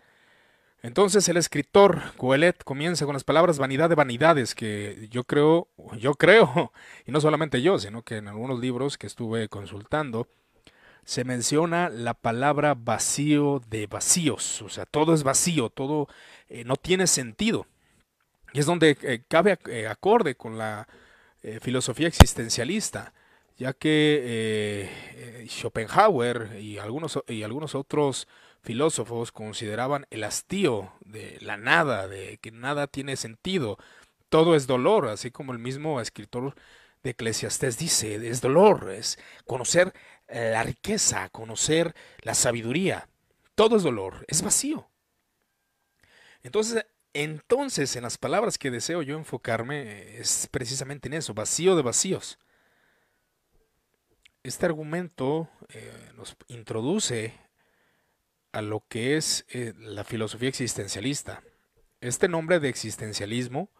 [0.82, 6.14] Entonces el escritor Coelet comienza con las palabras vanidad de vanidades que yo creo, yo
[6.14, 6.72] creo,
[7.06, 10.28] y no solamente yo, sino que en algunos libros que estuve consultando,
[11.04, 16.06] se menciona la palabra vacío de vacíos, o sea, todo es vacío, todo
[16.50, 17.66] eh, no tiene sentido.
[18.52, 20.86] Y es donde eh, cabe eh, acorde con la
[21.62, 23.14] filosofía existencialista,
[23.56, 28.28] ya que Schopenhauer y algunos, y algunos otros
[28.62, 33.78] filósofos consideraban el hastío de la nada, de que nada tiene sentido,
[34.28, 36.54] todo es dolor, así como el mismo escritor
[37.02, 39.94] de Eclesiastés dice, es dolor, es conocer
[40.28, 43.08] la riqueza, conocer la sabiduría.
[43.54, 44.90] Todo es dolor, es vacío.
[46.42, 51.82] Entonces, entonces, en las palabras que deseo yo enfocarme es precisamente en eso, vacío de
[51.82, 52.38] vacíos.
[54.42, 57.34] Este argumento eh, nos introduce
[58.52, 61.42] a lo que es eh, la filosofía existencialista.
[62.00, 63.70] Este nombre de existencialismo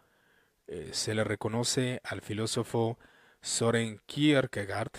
[0.67, 2.99] eh, se le reconoce al filósofo
[3.41, 4.91] Soren Kierkegaard,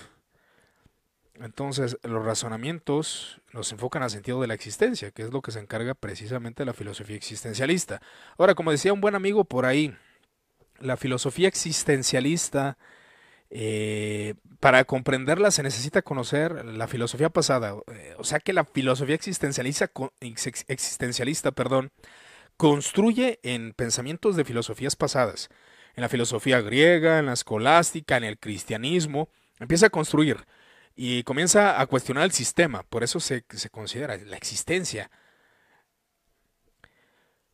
[1.40, 5.58] entonces, los razonamientos nos enfocan al sentido de la existencia, que es lo que se
[5.58, 8.02] encarga precisamente de la filosofía existencialista.
[8.36, 9.96] Ahora, como decía un buen amigo por ahí,
[10.80, 12.76] la filosofía existencialista,
[13.50, 17.74] eh, para comprenderla se necesita conocer la filosofía pasada.
[17.92, 21.90] Eh, o sea que la filosofía existencialista, existencialista perdón,
[22.56, 25.48] construye en pensamientos de filosofías pasadas.
[25.96, 30.46] En la filosofía griega, en la escolástica, en el cristianismo, empieza a construir
[30.94, 35.10] y comienza a cuestionar el sistema, por eso se, considera la existencia.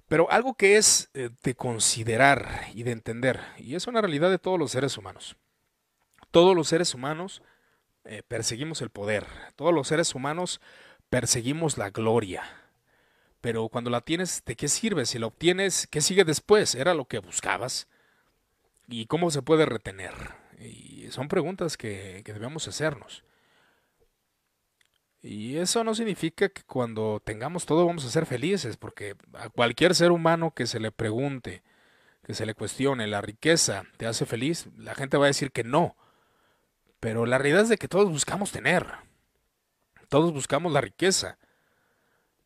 [0.09, 4.39] Pero algo que es eh, de considerar y de entender, y es una realidad de
[4.39, 5.37] todos los seres humanos.
[6.31, 7.43] Todos los seres humanos
[8.05, 10.61] eh, perseguimos el poder, todos los seres humanos
[11.09, 12.45] perseguimos la gloria.
[13.41, 15.07] Pero cuando la tienes, ¿de qué sirve?
[15.07, 16.75] Si la obtienes, ¿qué sigue después?
[16.75, 17.89] ¿Era lo que buscabas?
[18.89, 20.13] ¿Y cómo se puede retener?
[20.59, 23.25] Y son preguntas que, debemos hacernos.
[25.23, 29.95] Y eso no significa que cuando tengamos todo vamos a ser felices, porque a cualquier
[29.95, 31.63] ser humano que se le pregunte,
[32.23, 35.65] que se le cuestione, la riqueza te hace feliz, la gente va a decir que
[35.65, 35.97] no.
[37.01, 38.87] Pero la realidad es de que todos buscamos tener.
[40.09, 41.39] Todos buscamos la riqueza.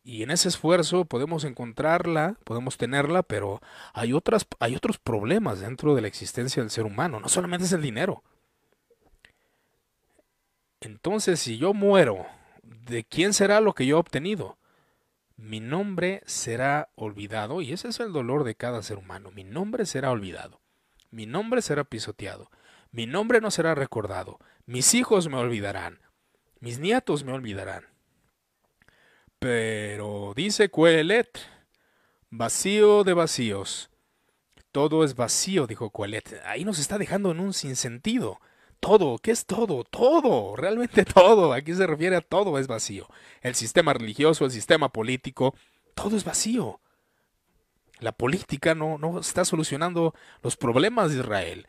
[0.03, 3.61] Y en ese esfuerzo podemos encontrarla, podemos tenerla, pero
[3.93, 7.19] hay, otras, hay otros problemas dentro de la existencia del ser humano.
[7.19, 8.23] No solamente es el dinero.
[10.79, 12.25] Entonces, si yo muero,
[12.63, 14.57] ¿de quién será lo que yo he obtenido?
[15.37, 19.29] Mi nombre será olvidado, y ese es el dolor de cada ser humano.
[19.31, 20.59] Mi nombre será olvidado.
[21.11, 22.49] Mi nombre será pisoteado.
[22.91, 24.39] Mi nombre no será recordado.
[24.65, 25.99] Mis hijos me olvidarán.
[26.59, 27.85] Mis nietos me olvidarán.
[29.39, 31.39] Pero dice Coelet,
[32.29, 33.89] vacío de vacíos.
[34.71, 36.41] Todo es vacío, dijo Coelet.
[36.45, 38.39] Ahí nos está dejando en un sinsentido.
[38.81, 39.83] Todo, ¿qué es todo?
[39.83, 41.53] Todo, realmente todo.
[41.53, 43.07] Aquí se refiere a todo es vacío.
[43.41, 45.55] El sistema religioso, el sistema político,
[45.95, 46.81] todo es vacío.
[47.99, 51.67] La política no, no está solucionando los problemas de Israel.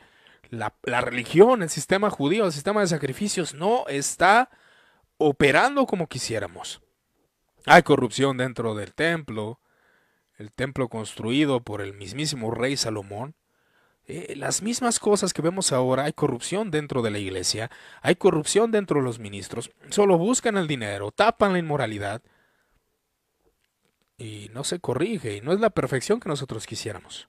[0.52, 4.50] La, la religión, el sistema judío, el sistema de sacrificios no está
[5.16, 6.82] operando como quisiéramos.
[7.64, 9.60] Hay corrupción dentro del templo,
[10.36, 13.34] el templo construido por el mismísimo rey Salomón.
[14.04, 17.70] Eh, las mismas cosas que vemos ahora, hay corrupción dentro de la iglesia,
[18.02, 22.20] hay corrupción dentro de los ministros, solo buscan el dinero, tapan la inmoralidad
[24.18, 27.28] y no se corrige y no es la perfección que nosotros quisiéramos.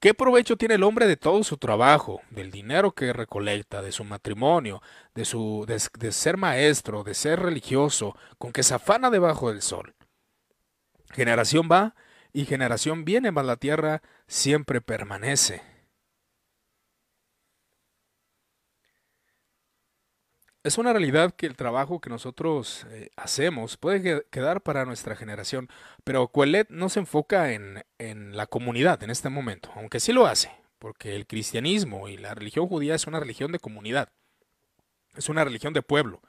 [0.00, 4.04] ¿Qué provecho tiene el hombre de todo su trabajo, del dinero que recolecta, de su
[4.04, 4.82] matrimonio,
[5.14, 9.94] de, su, de, ser maestro, de ser religioso, con que se afana debajo del sol?
[11.12, 11.94] Generación va
[12.32, 15.62] y generación viene, mas la tierra siempre permanece.
[20.66, 25.68] Es una realidad que el trabajo que nosotros eh, hacemos puede quedar para nuestra generación,
[26.02, 30.26] pero Coelet no se enfoca en, en la comunidad en este momento, aunque sí lo
[30.26, 30.50] hace,
[30.80, 34.08] porque el cristianismo y la religión judía es una religión de comunidad,
[35.14, 36.20] es una religión de pueblo,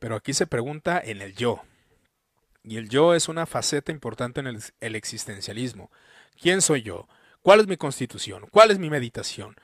[0.00, 1.62] pero aquí se pregunta en el yo,
[2.64, 5.92] y el yo es una faceta importante en el, el existencialismo.
[6.36, 7.06] ¿Quién soy yo?
[7.42, 8.48] ¿Cuál es mi constitución?
[8.50, 9.54] ¿Cuál es mi meditación?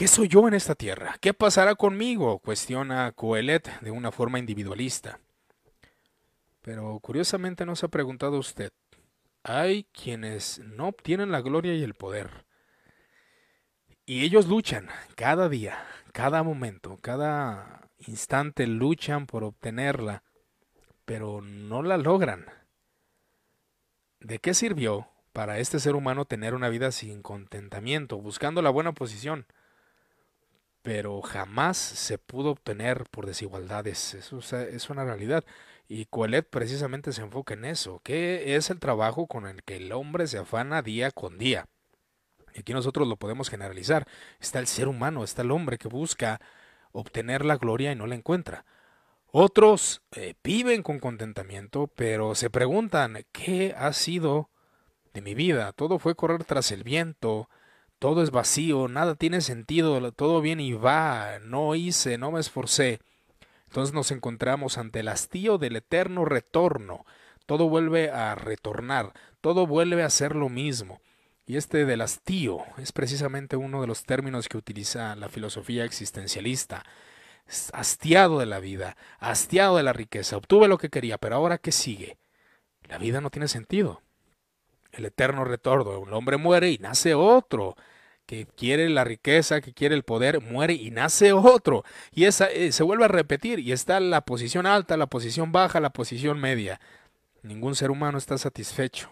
[0.00, 1.18] ¿Qué soy yo en esta tierra?
[1.20, 2.38] ¿Qué pasará conmigo?
[2.38, 5.20] cuestiona Coelet de una forma individualista.
[6.62, 8.72] Pero curiosamente no se ha preguntado usted.
[9.42, 12.46] Hay quienes no obtienen la gloria y el poder.
[14.06, 15.84] Y ellos luchan cada día,
[16.14, 20.22] cada momento, cada instante luchan por obtenerla,
[21.04, 22.46] pero no la logran.
[24.18, 28.92] ¿De qué sirvió para este ser humano tener una vida sin contentamiento, buscando la buena
[28.92, 29.44] posición?
[30.82, 34.14] Pero jamás se pudo obtener por desigualdades.
[34.14, 35.44] Eso es una realidad.
[35.88, 39.92] Y Coelet precisamente se enfoca en eso, que es el trabajo con el que el
[39.92, 41.66] hombre se afana día con día.
[42.54, 44.06] Y aquí nosotros lo podemos generalizar.
[44.38, 46.40] Está el ser humano, está el hombre que busca
[46.92, 48.64] obtener la gloria y no la encuentra.
[49.32, 54.50] Otros eh, viven con contentamiento, pero se preguntan, ¿qué ha sido
[55.14, 55.72] de mi vida?
[55.72, 57.48] Todo fue correr tras el viento,
[58.00, 62.98] todo es vacío, nada tiene sentido, todo viene y va, no hice, no me esforcé.
[63.66, 67.04] Entonces nos encontramos ante el hastío del eterno retorno.
[67.44, 71.02] Todo vuelve a retornar, todo vuelve a ser lo mismo.
[71.46, 76.86] Y este del hastío es precisamente uno de los términos que utiliza la filosofía existencialista.
[77.74, 81.70] Hastiado de la vida, hastiado de la riqueza, obtuve lo que quería, pero ahora ¿qué
[81.70, 82.16] sigue?
[82.88, 84.00] La vida no tiene sentido
[84.92, 86.06] el eterno retorno.
[86.06, 87.76] El hombre muere y nace otro
[88.30, 91.84] que quiere la riqueza, que quiere el poder, muere y nace otro.
[92.12, 95.80] Y esa, eh, se vuelve a repetir y está la posición alta, la posición baja,
[95.80, 96.80] la posición media.
[97.42, 99.10] Ningún ser humano está satisfecho.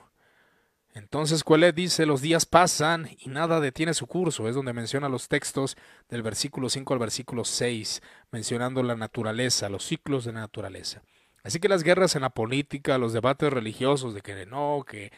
[0.95, 4.49] Entonces Coelet dice, los días pasan y nada detiene su curso.
[4.49, 5.77] Es donde menciona los textos
[6.09, 11.03] del versículo 5 al versículo 6, mencionando la naturaleza, los ciclos de la naturaleza.
[11.43, 15.13] Así que las guerras en la política, los debates religiosos de que no, que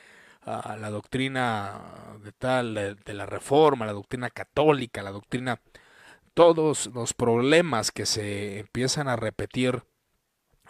[0.47, 1.81] la doctrina
[2.23, 5.61] de tal, de, la reforma, la doctrina católica, la doctrina,
[6.35, 9.83] todos los problemas que se empiezan a repetir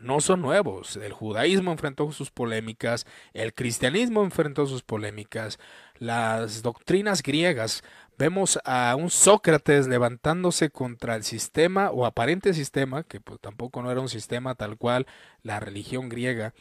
[0.01, 0.97] no son nuevos.
[0.97, 5.59] El judaísmo enfrentó sus polémicas, el cristianismo enfrentó sus polémicas,
[5.99, 7.83] las doctrinas griegas.
[8.19, 13.91] Vemos a un Sócrates levantándose contra el sistema o aparente sistema, que pues, tampoco no
[13.91, 15.07] era un sistema tal cual
[15.43, 16.55] la religión griega,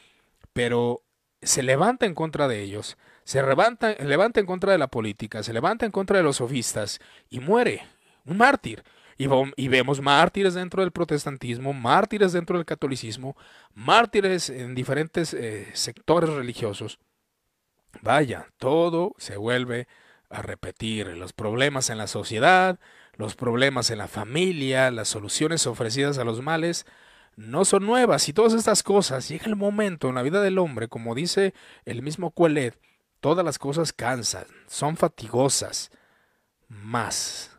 [0.53, 1.03] pero
[1.41, 5.53] se levanta en contra de ellos, se levanta, levanta en contra de la política, se
[5.53, 7.83] levanta en contra de los sofistas y muere,
[8.25, 8.83] un mártir.
[9.17, 13.35] Y, vemos mártires dentro del protestantismo, mártires dentro del catolicismo,
[13.73, 16.99] mártires en diferentes eh, sectores religiosos.
[18.01, 19.89] Vaya, todo se vuelve
[20.29, 21.07] a repetir.
[21.17, 22.79] Los problemas en la sociedad,
[23.13, 26.85] los problemas en la familia, las soluciones ofrecidas a los males,
[27.39, 30.89] no son nuevas y todas estas cosas, llega el momento en la vida del hombre,
[30.89, 31.53] como dice
[31.85, 32.77] el mismo Coelet,
[33.21, 35.89] todas las cosas cansan, son fatigosas,
[36.67, 37.57] más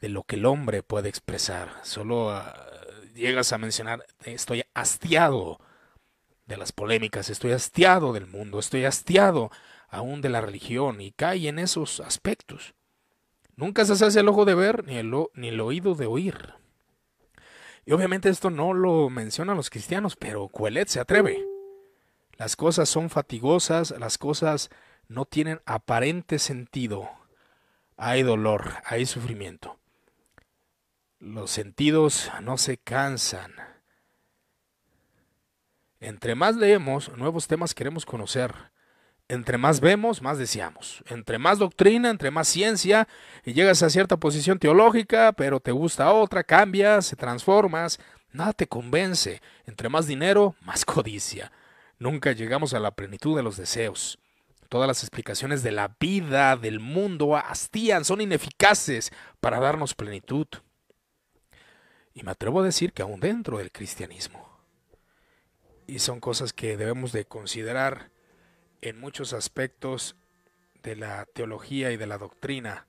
[0.00, 1.72] de lo que el hombre puede expresar.
[1.82, 2.54] Solo ah,
[3.14, 5.60] llegas a mencionar, estoy hastiado
[6.44, 9.50] de las polémicas, estoy hastiado del mundo, estoy hastiado
[9.88, 12.74] aún de la religión y cae en esos aspectos.
[13.56, 16.52] Nunca se hace el ojo de ver ni el, ni el oído de oír.
[17.86, 21.44] Y obviamente esto no lo mencionan los cristianos, pero Coelet se atreve.
[22.36, 24.70] Las cosas son fatigosas, las cosas
[25.08, 27.10] no tienen aparente sentido.
[27.96, 29.78] Hay dolor, hay sufrimiento.
[31.20, 33.52] Los sentidos no se cansan.
[36.00, 38.73] Entre más leemos, nuevos temas queremos conocer.
[39.28, 41.02] Entre más vemos, más deseamos.
[41.06, 43.08] Entre más doctrina, entre más ciencia,
[43.44, 47.98] y llegas a cierta posición teológica, pero te gusta otra, cambias, se transformas,
[48.32, 49.40] nada te convence.
[49.66, 51.52] Entre más dinero, más codicia.
[51.98, 54.18] Nunca llegamos a la plenitud de los deseos.
[54.68, 59.10] Todas las explicaciones de la vida, del mundo, hastían, son ineficaces
[59.40, 60.46] para darnos plenitud.
[62.12, 64.58] Y me atrevo a decir que aún dentro del cristianismo.
[65.86, 68.10] Y son cosas que debemos de considerar
[68.84, 70.14] en muchos aspectos
[70.82, 72.86] de la teología y de la doctrina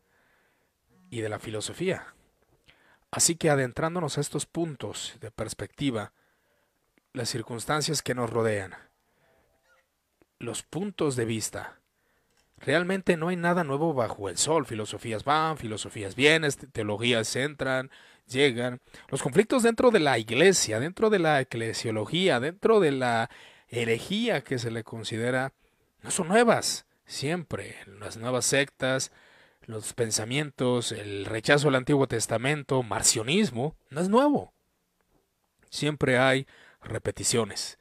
[1.10, 2.14] y de la filosofía.
[3.12, 6.12] Así que adentrándonos a estos puntos de perspectiva,
[7.14, 8.76] las circunstancias que nos rodean,
[10.38, 11.80] los puntos de vista,
[12.58, 14.66] realmente no hay nada nuevo bajo el sol.
[14.66, 17.90] Filosofías van, filosofías vienen, teologías entran,
[18.28, 18.82] llegan.
[19.08, 23.30] Los conflictos dentro de la iglesia, dentro de la eclesiología, dentro de la
[23.70, 25.54] herejía que se le considera
[26.06, 26.86] no son nuevas.
[27.08, 29.12] Siempre las nuevas sectas,
[29.66, 34.54] los pensamientos, el rechazo al Antiguo Testamento, marcionismo, no es nuevo.
[35.72, 36.46] Siempre hay
[36.84, 37.80] repeticiones.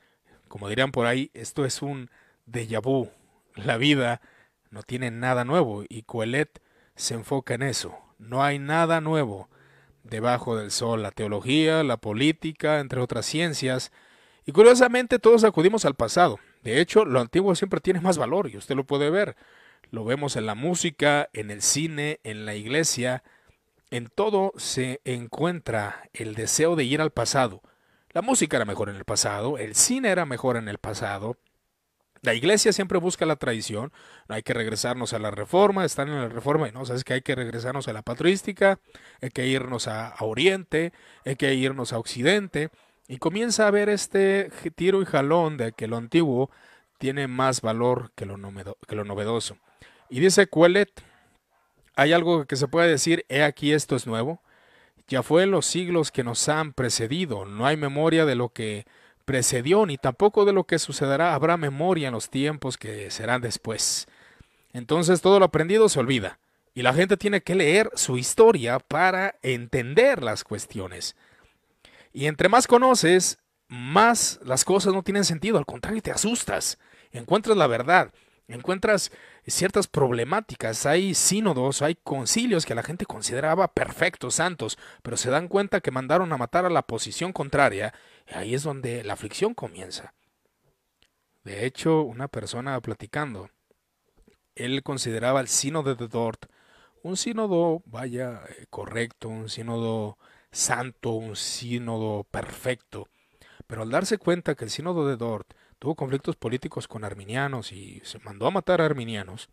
[0.48, 2.10] Como dirían por ahí, esto es un
[2.46, 3.10] déjà vu.
[3.56, 4.22] La vida
[4.70, 6.62] no tiene nada nuevo y Coelet
[6.96, 7.98] se enfoca en eso.
[8.16, 9.50] No hay nada nuevo
[10.02, 11.02] debajo del sol.
[11.02, 13.92] La teología, la política, entre otras ciencias.
[14.46, 16.38] Y curiosamente todos acudimos al pasado.
[16.64, 19.36] De hecho, lo antiguo siempre tiene más valor y usted lo puede ver.
[19.90, 23.22] Lo vemos en la música, en el cine, en la iglesia.
[23.90, 27.62] En todo se encuentra el deseo de ir al pasado.
[28.10, 31.36] La música era mejor en el pasado, el cine era mejor en el pasado.
[32.22, 33.92] La iglesia siempre busca la tradición,
[34.28, 37.12] no hay que regresarnos a la reforma, están en la reforma y no, sabes que
[37.12, 38.78] hay que regresarnos a la patrística,
[39.20, 40.94] hay que irnos a, a Oriente,
[41.26, 42.70] hay que irnos a Occidente,
[43.08, 46.50] y comienza a ver este tiro y jalón de que lo antiguo
[46.98, 49.58] tiene más valor que lo, novedoso.
[50.08, 50.90] Y dice Quellet,
[51.96, 54.40] hay algo que se puede decir, he aquí esto es nuevo.
[55.06, 58.86] Ya fue en los siglos que nos han precedido, no hay memoria de lo que
[59.26, 64.06] precedió, ni tampoco de lo que sucederá, habrá memoria en los tiempos que serán después.
[64.72, 66.38] Entonces todo lo aprendido se olvida,
[66.74, 71.16] y la gente tiene que leer su historia para entender las cuestiones.
[72.14, 76.78] Y entre más conoces, más las cosas no tienen sentido, al contrario, te asustas,
[77.10, 78.14] encuentras la verdad,
[78.46, 79.10] encuentras
[79.46, 85.48] ciertas problemáticas, hay sínodos, hay concilios que la gente consideraba perfectos, santos, pero se dan
[85.48, 87.92] cuenta que mandaron a matar a la posición contraria,
[88.28, 90.14] y ahí es donde la aflicción comienza.
[91.42, 93.50] De hecho, una persona platicando,
[94.54, 96.46] él consideraba el sínodo de Dort
[97.04, 100.16] un sínodo, vaya, eh, correcto, un sínodo
[100.54, 103.08] santo, un sínodo perfecto.
[103.66, 108.00] Pero al darse cuenta que el sínodo de Dort tuvo conflictos políticos con arminianos y
[108.04, 109.48] se mandó a matar a arminianos,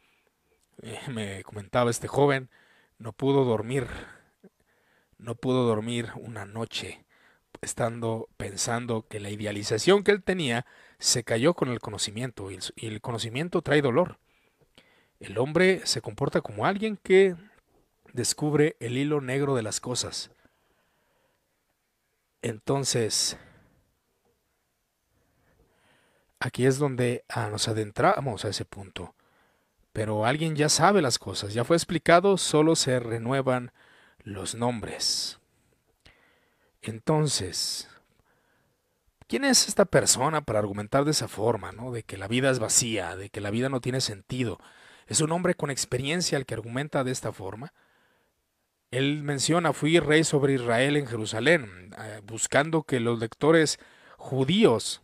[0.82, 2.49] eh, me comentaba este joven,
[2.97, 3.88] no pudo dormir,
[5.18, 7.04] no pudo dormir una noche
[7.62, 10.66] estando pensando que la idealización que él tenía
[10.99, 14.18] se cayó con el conocimiento y el conocimiento trae dolor.
[15.20, 17.36] El hombre se comporta como alguien que
[18.14, 20.32] descubre el hilo negro de las cosas
[22.42, 23.38] entonces,
[26.39, 29.14] aquí es donde ah, nos adentramos a ese punto.
[29.94, 33.72] Pero alguien ya sabe las cosas, ya fue explicado, solo se renuevan
[34.24, 35.39] los nombres.
[36.82, 37.89] Entonces,
[39.28, 41.92] ¿quién es esta persona para argumentar de esa forma, ¿no?
[41.92, 44.60] de que la vida es vacía, de que la vida no tiene sentido?
[45.08, 47.74] ¿Es un hombre con experiencia el que argumenta de esta forma?
[48.92, 53.80] Él menciona, fui rey sobre Israel en Jerusalén, eh, buscando que los lectores
[54.18, 55.02] judíos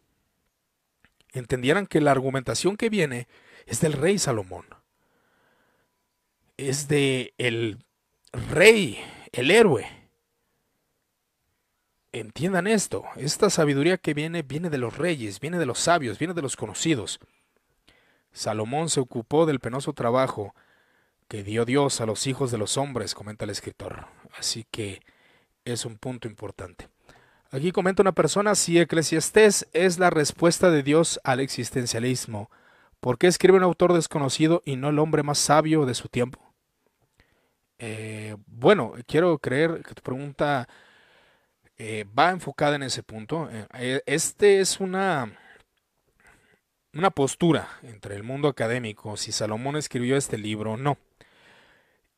[1.31, 3.27] entendieran que la argumentación que viene
[3.65, 4.65] es del rey Salomón.
[6.57, 7.79] Es de el
[8.33, 8.99] rey,
[9.31, 9.88] el héroe,
[12.11, 16.33] entiendan esto, esta sabiduría que viene viene de los reyes, viene de los sabios, viene
[16.33, 17.19] de los conocidos.
[18.31, 20.53] Salomón se ocupó del penoso trabajo
[21.28, 24.07] que dio Dios a los hijos de los hombres, comenta el escritor.
[24.38, 25.01] Así que
[25.65, 26.89] es un punto importante.
[27.51, 32.49] Aquí comenta una persona si Eclesiastés es la respuesta de Dios al existencialismo.
[32.99, 36.41] ¿Por qué escribe un autor desconocido y no el hombre más sabio de su tiempo?
[37.80, 40.67] Eh, bueno, quiero creer que tu pregunta
[41.78, 43.49] eh, va enfocada en ese punto.
[43.51, 45.32] Eh, este es una,
[46.93, 50.97] una postura entre el mundo académico, si Salomón escribió este libro o no.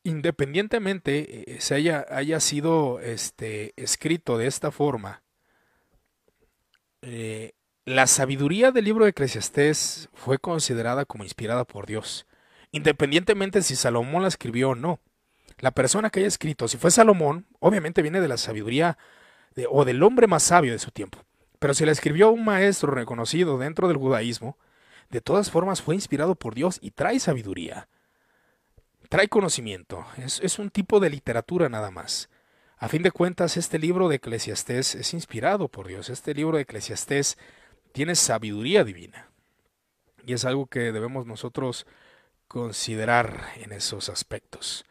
[0.03, 5.23] Independientemente se haya, haya sido este, escrito de esta forma,
[7.85, 12.27] la sabiduría del libro de Eclesiastés fue considerada como inspirada por Dios,
[12.71, 14.99] independientemente si Salomón la escribió o no
[15.59, 18.97] la persona que haya escrito, si fue Salomón, obviamente viene de la sabiduría
[19.69, 21.19] o del hombre más sabio de su tiempo.
[21.59, 24.57] Pero si la escribió un maestro reconocido dentro del judaísmo,
[25.09, 27.89] de todas formas fue inspirado por Dios y trae sabiduría.
[29.09, 30.05] Trae conocimiento.
[30.17, 32.29] Es, un tipo de literatura nada más.
[32.77, 36.09] A fin de cuentas, este libro de Eclesiastés es inspirado por Dios.
[36.09, 37.37] Este libro de Eclesiastés
[37.91, 39.27] tiene sabiduría divina.
[40.27, 41.87] Y es algo que debemos nosotros
[42.47, 44.85] considerar en esos aspectos.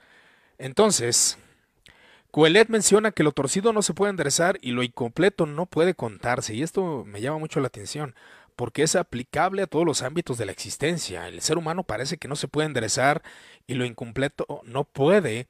[0.59, 1.39] Entonces,
[2.33, 6.55] Coelet menciona que lo torcido no se puede enderezar y lo incompleto no puede contarse,
[6.55, 8.14] y esto me llama mucho la atención,
[8.59, 11.29] porque es aplicable a todos los ámbitos de la existencia.
[11.29, 13.23] El ser humano parece que no se puede enderezar
[13.69, 15.47] y lo incompleto no puede,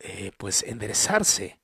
[0.00, 1.60] eh, pues, enderezarse.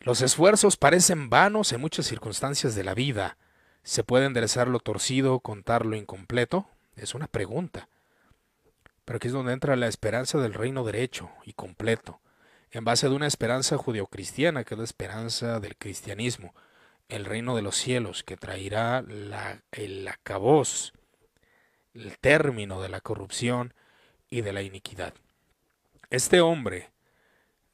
[0.00, 3.38] Los esfuerzos parecen vanos en muchas circunstancias de la vida.
[3.82, 6.68] ¿Se puede enderezar lo torcido, contar lo incompleto?
[6.94, 7.88] Es una pregunta.
[9.06, 12.20] Pero aquí es donde entra la esperanza del reino derecho y completo,
[12.72, 16.52] en base de una esperanza judeocristiana, que es la esperanza del cristianismo,
[17.08, 20.92] el reino de los cielos, que traerá la, el acabos,
[21.94, 23.74] el término de la corrupción
[24.30, 25.14] y de la iniquidad.
[26.10, 26.90] Este hombre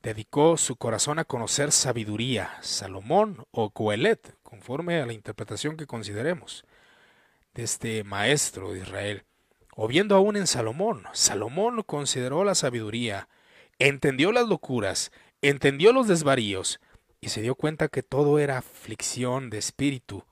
[0.03, 6.65] dedicó su corazón a conocer sabiduría, Salomón o Coelet, conforme a la interpretación que consideremos,
[7.55, 9.25] de este maestro de Israel
[9.77, 11.05] o viendo aún en Salomón.
[11.13, 13.29] Salomón consideró la sabiduría,
[13.79, 15.11] entendió las locuras,
[15.43, 16.81] entendió los desvaríos
[17.25, 20.25] y se dio cuenta que todo era aflicción de espíritu.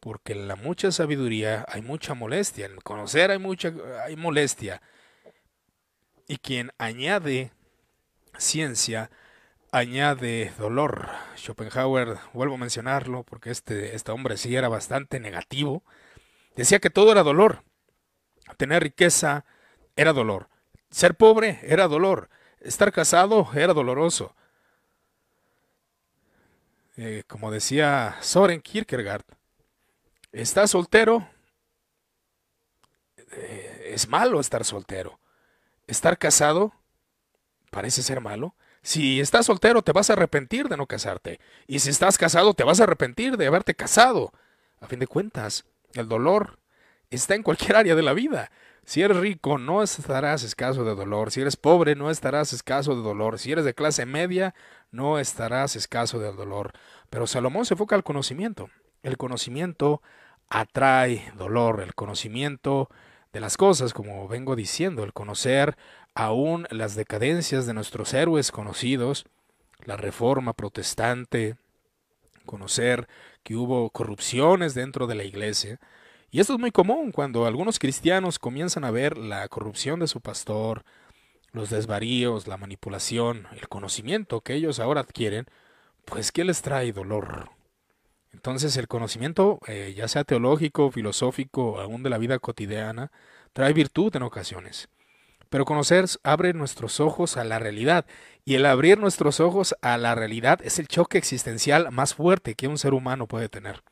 [0.00, 3.72] Porque en la mucha sabiduría hay mucha molestia, en conocer hay mucha
[4.04, 4.82] hay molestia.
[6.28, 7.52] Y quien añade
[8.36, 9.10] ciencia
[9.72, 11.08] añade dolor.
[11.36, 15.82] Schopenhauer, vuelvo a mencionarlo porque este, este hombre sí era bastante negativo,
[16.54, 17.64] decía que todo era dolor
[18.56, 19.44] Tener riqueza
[19.96, 20.48] era dolor.
[20.90, 22.28] Ser pobre era dolor.
[22.60, 24.34] Estar casado era doloroso.
[26.96, 29.24] Eh, como decía Soren Kierkegaard,
[30.32, 31.28] ¿estás soltero?
[33.32, 35.18] Eh, es malo estar soltero.
[35.86, 36.72] Estar casado
[37.70, 38.54] parece ser malo.
[38.82, 41.40] Si estás soltero te vas a arrepentir de no casarte.
[41.66, 44.32] Y si estás casado te vas a arrepentir de haberte casado.
[44.80, 45.64] A fin de cuentas,
[45.94, 46.60] el dolor
[47.10, 48.50] está en cualquier área de la vida.
[48.86, 51.30] Si eres rico, no estarás escaso de dolor.
[51.30, 53.38] Si eres pobre, no estarás escaso de dolor.
[53.38, 54.54] Si eres de clase media,
[54.90, 56.72] no estarás escaso de dolor.
[57.08, 58.68] Pero Salomón se enfoca al conocimiento.
[59.02, 60.02] El conocimiento
[60.50, 61.80] atrae dolor.
[61.80, 62.90] El conocimiento
[63.32, 65.76] de las cosas, como vengo diciendo, el conocer
[66.14, 69.24] aún las decadencias de nuestros héroes conocidos,
[69.84, 71.56] la reforma protestante,
[72.46, 73.08] conocer
[73.42, 75.80] que hubo corrupciones dentro de la iglesia,
[76.34, 80.20] y esto es muy común cuando algunos cristianos comienzan a ver la corrupción de su
[80.20, 80.82] pastor,
[81.52, 85.46] los desvaríos, la manipulación, el conocimiento que ellos ahora adquieren,
[86.04, 87.50] pues ¿qué les trae dolor?
[88.32, 93.12] Entonces el conocimiento, eh, ya sea teológico, filosófico, aún de la vida cotidiana,
[93.52, 94.88] trae virtud en ocasiones.
[95.50, 98.06] Pero conocer abre nuestros ojos a la realidad,
[98.44, 102.66] y el abrir nuestros ojos a la realidad es el choque existencial más fuerte que
[102.66, 103.84] un ser humano puede tener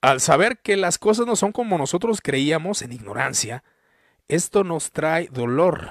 [0.00, 3.64] al saber que las cosas no son como nosotros creíamos en ignorancia,
[4.28, 5.90] esto nos trae dolor.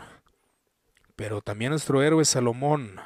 [1.15, 3.01] Pero también nuestro héroe Salomón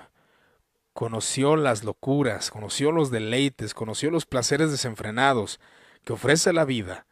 [0.94, 5.60] conoció las locuras, conoció los deleites, conoció los placeres desenfrenados
[6.04, 7.06] que ofrece la vida.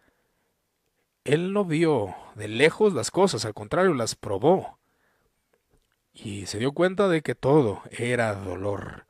[1.24, 4.80] Él no vio de lejos las cosas, al contrario, las probó.
[6.14, 9.06] Y se dio cuenta de que todo era dolor.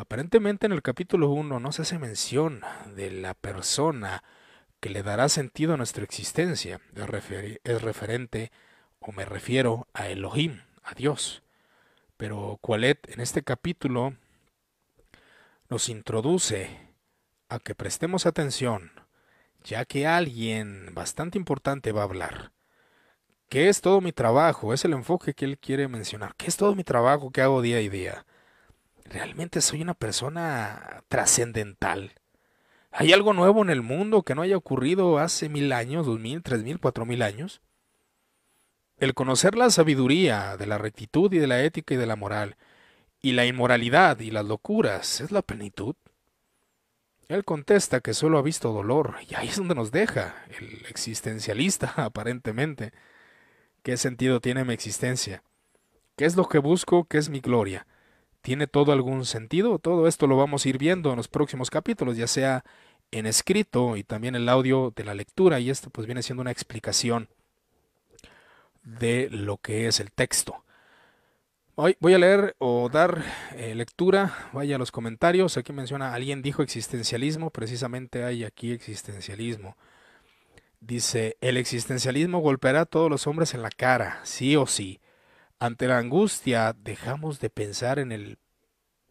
[0.00, 2.60] Aparentemente en el capítulo 1 no se hace mención
[2.94, 4.22] de la persona
[4.78, 6.80] que le dará sentido a nuestra existencia.
[7.64, 8.52] Es, referente
[9.00, 11.42] o me refiero a Elohim, a Dios.
[12.16, 14.14] Pero Cualet en este capítulo
[15.68, 16.70] nos introduce
[17.48, 18.92] a que prestemos atención,
[19.64, 22.52] ya que alguien bastante importante va a hablar.
[23.48, 24.72] ¿Qué es todo mi trabajo?
[24.72, 26.36] Es el enfoque que él quiere mencionar.
[26.36, 28.24] ¿Qué es todo mi trabajo que hago día y día?
[29.10, 32.12] ¿Realmente soy una persona trascendental?
[32.90, 36.42] ¿Hay algo nuevo en el mundo que no haya ocurrido hace mil años, dos mil,
[36.42, 37.62] tres mil, cuatro mil años?
[38.98, 42.56] El conocer la sabiduría de la rectitud y de la ética y de la moral,
[43.22, 45.94] y la inmoralidad y las locuras, ¿es la plenitud?
[47.28, 51.94] Él contesta que solo ha visto dolor, y ahí es donde nos deja, el existencialista,
[51.96, 52.92] aparentemente.
[53.82, 55.42] ¿Qué sentido tiene mi existencia?
[56.16, 57.04] ¿Qué es lo que busco?
[57.04, 57.86] ¿Qué es mi gloria?
[58.48, 59.78] ¿Tiene todo algún sentido?
[59.78, 62.64] Todo esto lo vamos a ir viendo en los próximos capítulos, ya sea
[63.10, 66.50] en escrito y también el audio de la lectura, y esto pues viene siendo una
[66.50, 67.28] explicación
[68.82, 70.64] de lo que es el texto.
[71.74, 73.22] Hoy voy a leer o dar
[73.54, 79.76] eh, lectura, vaya a los comentarios, aquí menciona, alguien dijo existencialismo, precisamente hay aquí existencialismo.
[80.80, 85.00] Dice, el existencialismo golpeará a todos los hombres en la cara, sí o sí.
[85.60, 88.38] Ante la angustia dejamos de pensar en el,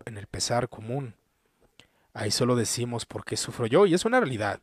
[0.05, 1.15] en el pesar común.
[2.13, 4.61] Ahí solo decimos por qué sufro yo, y es una realidad.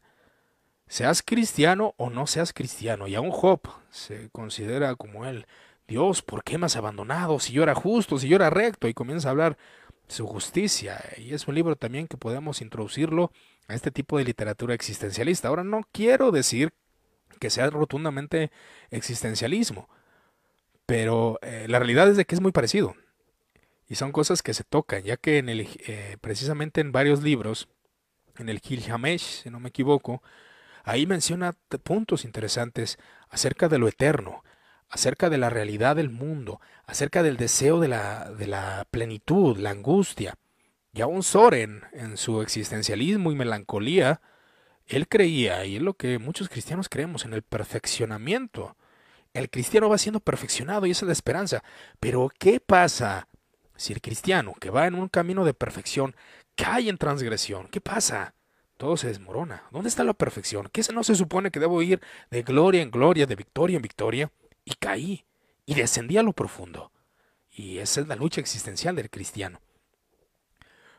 [0.89, 3.61] Seas cristiano o no seas cristiano, y aún Job
[3.91, 5.47] se considera como él.
[5.87, 7.39] Dios, ¿por qué me has abandonado?
[7.39, 9.59] Si yo era justo, si yo era recto, y comienza a hablar
[10.09, 11.03] su justicia.
[11.18, 13.30] Y es un libro también que podemos introducirlo
[13.68, 15.49] a este tipo de literatura existencialista.
[15.49, 16.72] Ahora no quiero decir
[17.41, 18.51] que sea rotundamente
[18.91, 19.89] existencialismo,
[20.87, 22.95] pero eh, la realidad es de que es muy parecido.
[23.89, 27.68] Y son cosas que se tocan, ya que en el, eh, precisamente en varios libros,
[28.39, 30.22] en el Gilgamesh, si no me equivoco,
[30.85, 34.43] ahí menciona puntos interesantes acerca de lo eterno,
[34.89, 39.70] acerca de la realidad del mundo, acerca del deseo de la, de la plenitud, la
[39.70, 40.35] angustia.
[40.93, 44.20] Y aún Soren, en su existencialismo y melancolía,
[44.87, 48.76] él creía, y es lo que muchos cristianos creemos, en el perfeccionamiento.
[49.35, 51.64] El cristiano va siendo perfeccionado y esa es la esperanza.
[51.99, 53.28] Pero ¿qué pasa
[53.76, 56.14] si el cristiano que va en un camino de perfección
[56.55, 57.66] cae en transgresión?
[57.68, 58.35] ¿Qué pasa?
[58.76, 59.64] Todo se desmorona.
[59.72, 60.68] ¿Dónde está la perfección?
[60.72, 64.30] ¿Qué no se supone que debo ir de gloria en gloria, de victoria en victoria?
[64.64, 65.24] Y caí
[65.66, 66.93] y descendí a lo profundo.
[67.51, 69.61] Y esa es la lucha existencial del cristiano.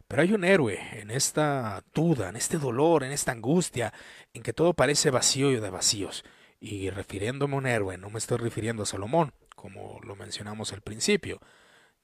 [0.07, 3.93] Pero hay un héroe en esta duda, en este dolor, en esta angustia,
[4.33, 6.23] en que todo parece vacío y de vacíos.
[6.67, 10.81] Y refiriéndome a un héroe, no me estoy refiriendo a Salomón, como lo mencionamos al
[10.81, 11.39] principio,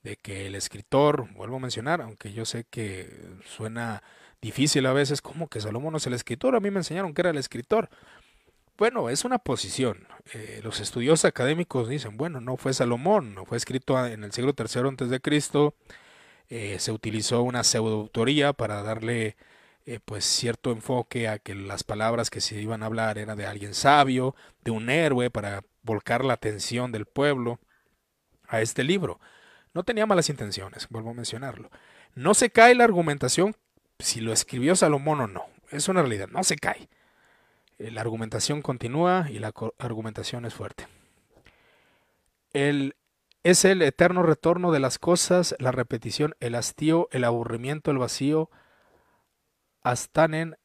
[0.03, 3.09] de que el escritor, vuelvo a mencionar, aunque yo sé que
[3.43, 4.03] suena
[4.39, 7.22] difícil a veces, como que Salomón no es el escritor, a mí me enseñaron que
[7.22, 7.89] era el escritor.
[8.78, 10.07] Bueno, es una posición.
[10.32, 14.53] Eh, los estudiosos académicos dicen, bueno, no fue Salomón, no fue escrito en el siglo
[14.55, 15.74] III antes de Cristo,
[16.49, 19.38] eh, se utilizó una pseudoautoría para darle
[19.86, 23.45] eh, pues cierto enfoque a que las palabras que se iban a hablar eran de
[23.45, 27.59] alguien sabio, de un héroe, para volcar la atención del pueblo
[28.47, 29.19] a este libro.
[29.73, 31.71] No tenía malas intenciones, vuelvo a mencionarlo.
[32.13, 33.55] No se cae la argumentación
[33.99, 35.45] si lo escribió Salomón o no.
[35.69, 36.89] Es una realidad, no se cae.
[37.79, 40.88] Eh, la argumentación continúa y la argumentación es fuerte.
[42.53, 42.95] El
[43.43, 48.51] es el eterno retorno de las cosas, la repetición, el hastío, el aburrimiento, el vacío.
[49.84, 50.57] Astanen,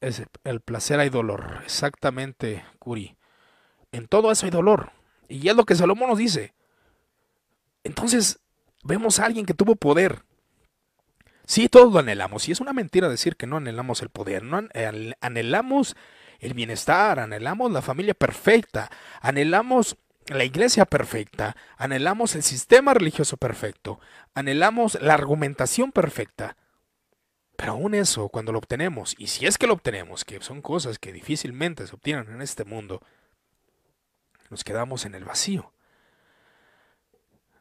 [0.00, 1.60] es el placer hay dolor.
[1.64, 3.16] Exactamente, Curi.
[3.92, 4.92] En todo eso hay dolor.
[5.28, 6.54] Y es lo que Salomón nos dice.
[7.84, 8.40] Entonces,
[8.82, 10.22] vemos a alguien que tuvo poder.
[11.46, 12.48] Sí, todos lo anhelamos.
[12.48, 14.42] Y es una mentira decir que no anhelamos el poder.
[14.44, 14.68] No
[15.20, 15.96] anhelamos
[16.38, 18.90] el bienestar, anhelamos la familia perfecta,
[19.20, 19.96] anhelamos
[20.26, 24.00] la iglesia perfecta, anhelamos el sistema religioso perfecto,
[24.34, 26.56] anhelamos la argumentación perfecta.
[27.60, 30.98] Pero aún eso, cuando lo obtenemos, y si es que lo obtenemos, que son cosas
[30.98, 33.02] que difícilmente se obtienen en este mundo,
[34.48, 35.70] nos quedamos en el vacío.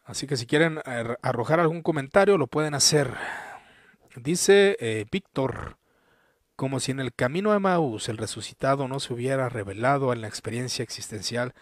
[0.06, 0.80] Así que si quieren
[1.22, 3.14] arrojar algún comentario, lo pueden hacer.
[4.16, 5.76] Dice eh, Víctor,
[6.56, 10.30] como si en el camino de Maús el resucitado no se hubiera revelado en la
[10.30, 11.54] experiencia existencial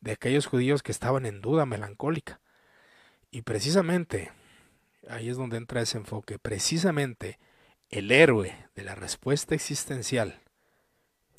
[0.00, 2.38] de aquellos judíos que estaban en duda melancólica.
[3.32, 4.30] Y precisamente,
[5.08, 7.40] ahí es donde entra ese enfoque, precisamente
[7.90, 10.40] el héroe de la respuesta existencial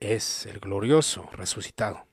[0.01, 2.05] es el glorioso resucitado.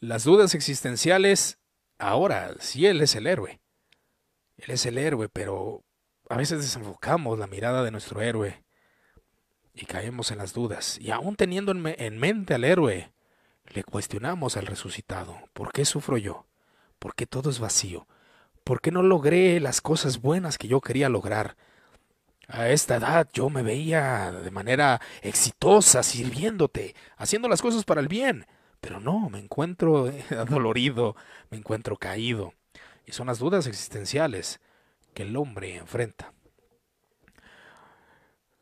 [0.00, 1.58] Las dudas existenciales,
[1.98, 3.60] ahora sí Él es el héroe.
[4.58, 5.82] Él es el héroe, pero
[6.28, 8.62] a veces desenfocamos la mirada de nuestro héroe
[9.72, 10.98] y caemos en las dudas.
[11.00, 13.12] Y aún teniendo en, mente al héroe,
[13.64, 16.46] le cuestionamos al resucitado, ¿por qué sufro yo?
[16.98, 18.06] ¿Por qué todo es vacío?
[18.62, 21.56] ¿Por qué no logré las cosas buenas que yo quería lograr?
[22.48, 28.08] A esta edad yo me veía de manera exitosa, sirviéndote, haciendo las cosas para el
[28.08, 28.46] bien.
[28.80, 31.14] Pero no, me encuentro adolorido,
[31.50, 32.54] me encuentro caído.
[33.04, 34.60] Y son las dudas existenciales
[35.12, 36.32] que el hombre enfrenta.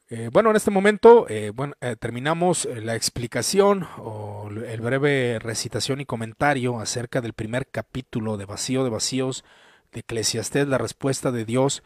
[0.09, 6.07] Eh, bueno, en este momento eh, eh, terminamos la explicación o el breve recitación y
[6.07, 9.45] comentario acerca del primer capítulo de Vacío de Vacíos
[9.91, 11.83] de Eclesiastés, la respuesta de Dios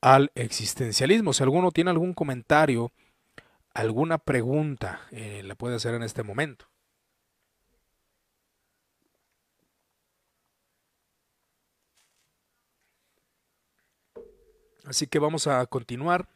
[0.00, 1.32] al existencialismo.
[1.32, 2.92] Si alguno tiene algún comentario,
[3.74, 6.70] alguna pregunta, la puede hacer en este momento.
[14.90, 16.28] Así que vamos a continuar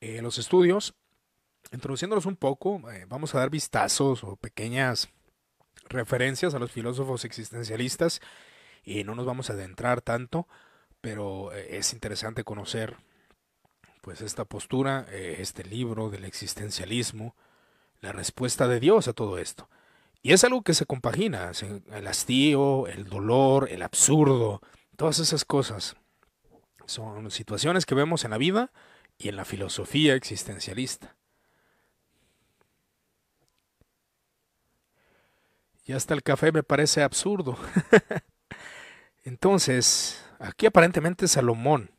[0.00, 0.94] eh, los estudios,
[1.72, 5.08] introduciéndolos un poco, eh, vamos a dar vistazos o pequeñas
[5.88, 8.20] referencias a los filósofos existencialistas
[8.84, 10.46] y no nos vamos a adentrar tanto,
[11.06, 12.96] pero eh, es interesante conocer
[14.00, 17.36] pues esta postura, este libro del existencialismo,
[18.00, 19.68] la respuesta de Dios a todo esto.
[20.20, 21.52] Y es algo que se compagina,
[21.92, 24.60] el hastío, el dolor, el absurdo,
[24.96, 25.94] todas esas cosas.
[26.86, 28.72] Son situaciones que vemos en la vida
[29.16, 31.14] y en la filosofía existencialista.
[35.84, 37.56] Y hasta el café me parece absurdo.
[39.24, 41.90] Entonces, aquí aparentemente Salomón,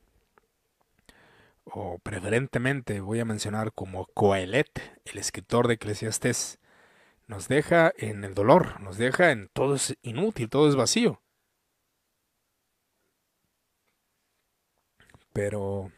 [1.65, 6.59] o preferentemente voy a mencionar como Coelet, el escritor de Eclesiastés,
[7.27, 11.21] nos deja en el dolor, nos deja en todo es inútil, todo es vacío.
[15.33, 15.91] Pero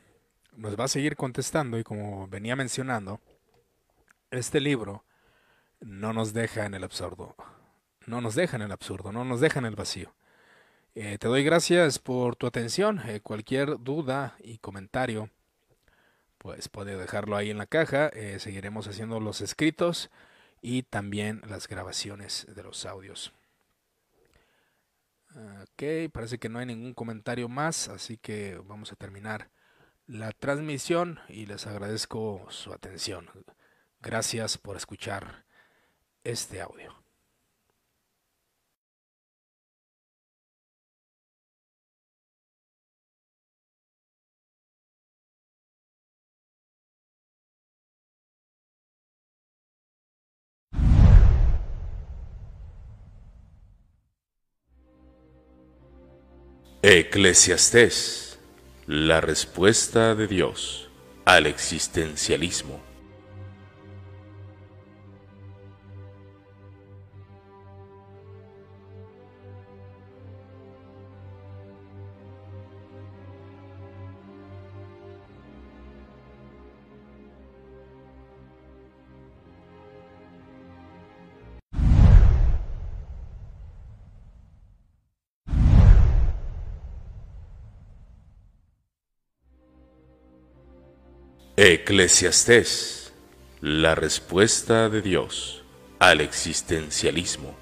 [0.53, 3.21] nos va a seguir contestando y como venía mencionando,
[4.31, 5.05] este libro
[5.79, 7.35] no nos deja en el absurdo,
[8.05, 10.13] no nos deja en el absurdo, no nos deja en el vacío.
[10.95, 12.99] Eh, te doy gracias por tu atención.
[13.07, 15.29] Eh, cualquier duda y comentario,
[16.37, 18.07] pues puede dejarlo ahí en la caja.
[18.09, 20.09] Eh, seguiremos haciendo los escritos
[20.61, 23.33] y también las grabaciones de los audios.
[25.35, 29.51] Ok, parece que no hay ningún comentario más, así que vamos a terminar
[30.07, 33.29] la transmisión y les agradezco su atención.
[34.01, 35.45] Gracias por escuchar
[36.23, 36.98] este audio.
[56.91, 58.39] Eclesiastés
[58.87, 60.89] la respuesta de Dios
[61.23, 62.88] al existencialismo.
[91.71, 93.13] Eclesiastés,
[93.61, 95.63] la respuesta de Dios
[95.99, 97.58] al existencialismo.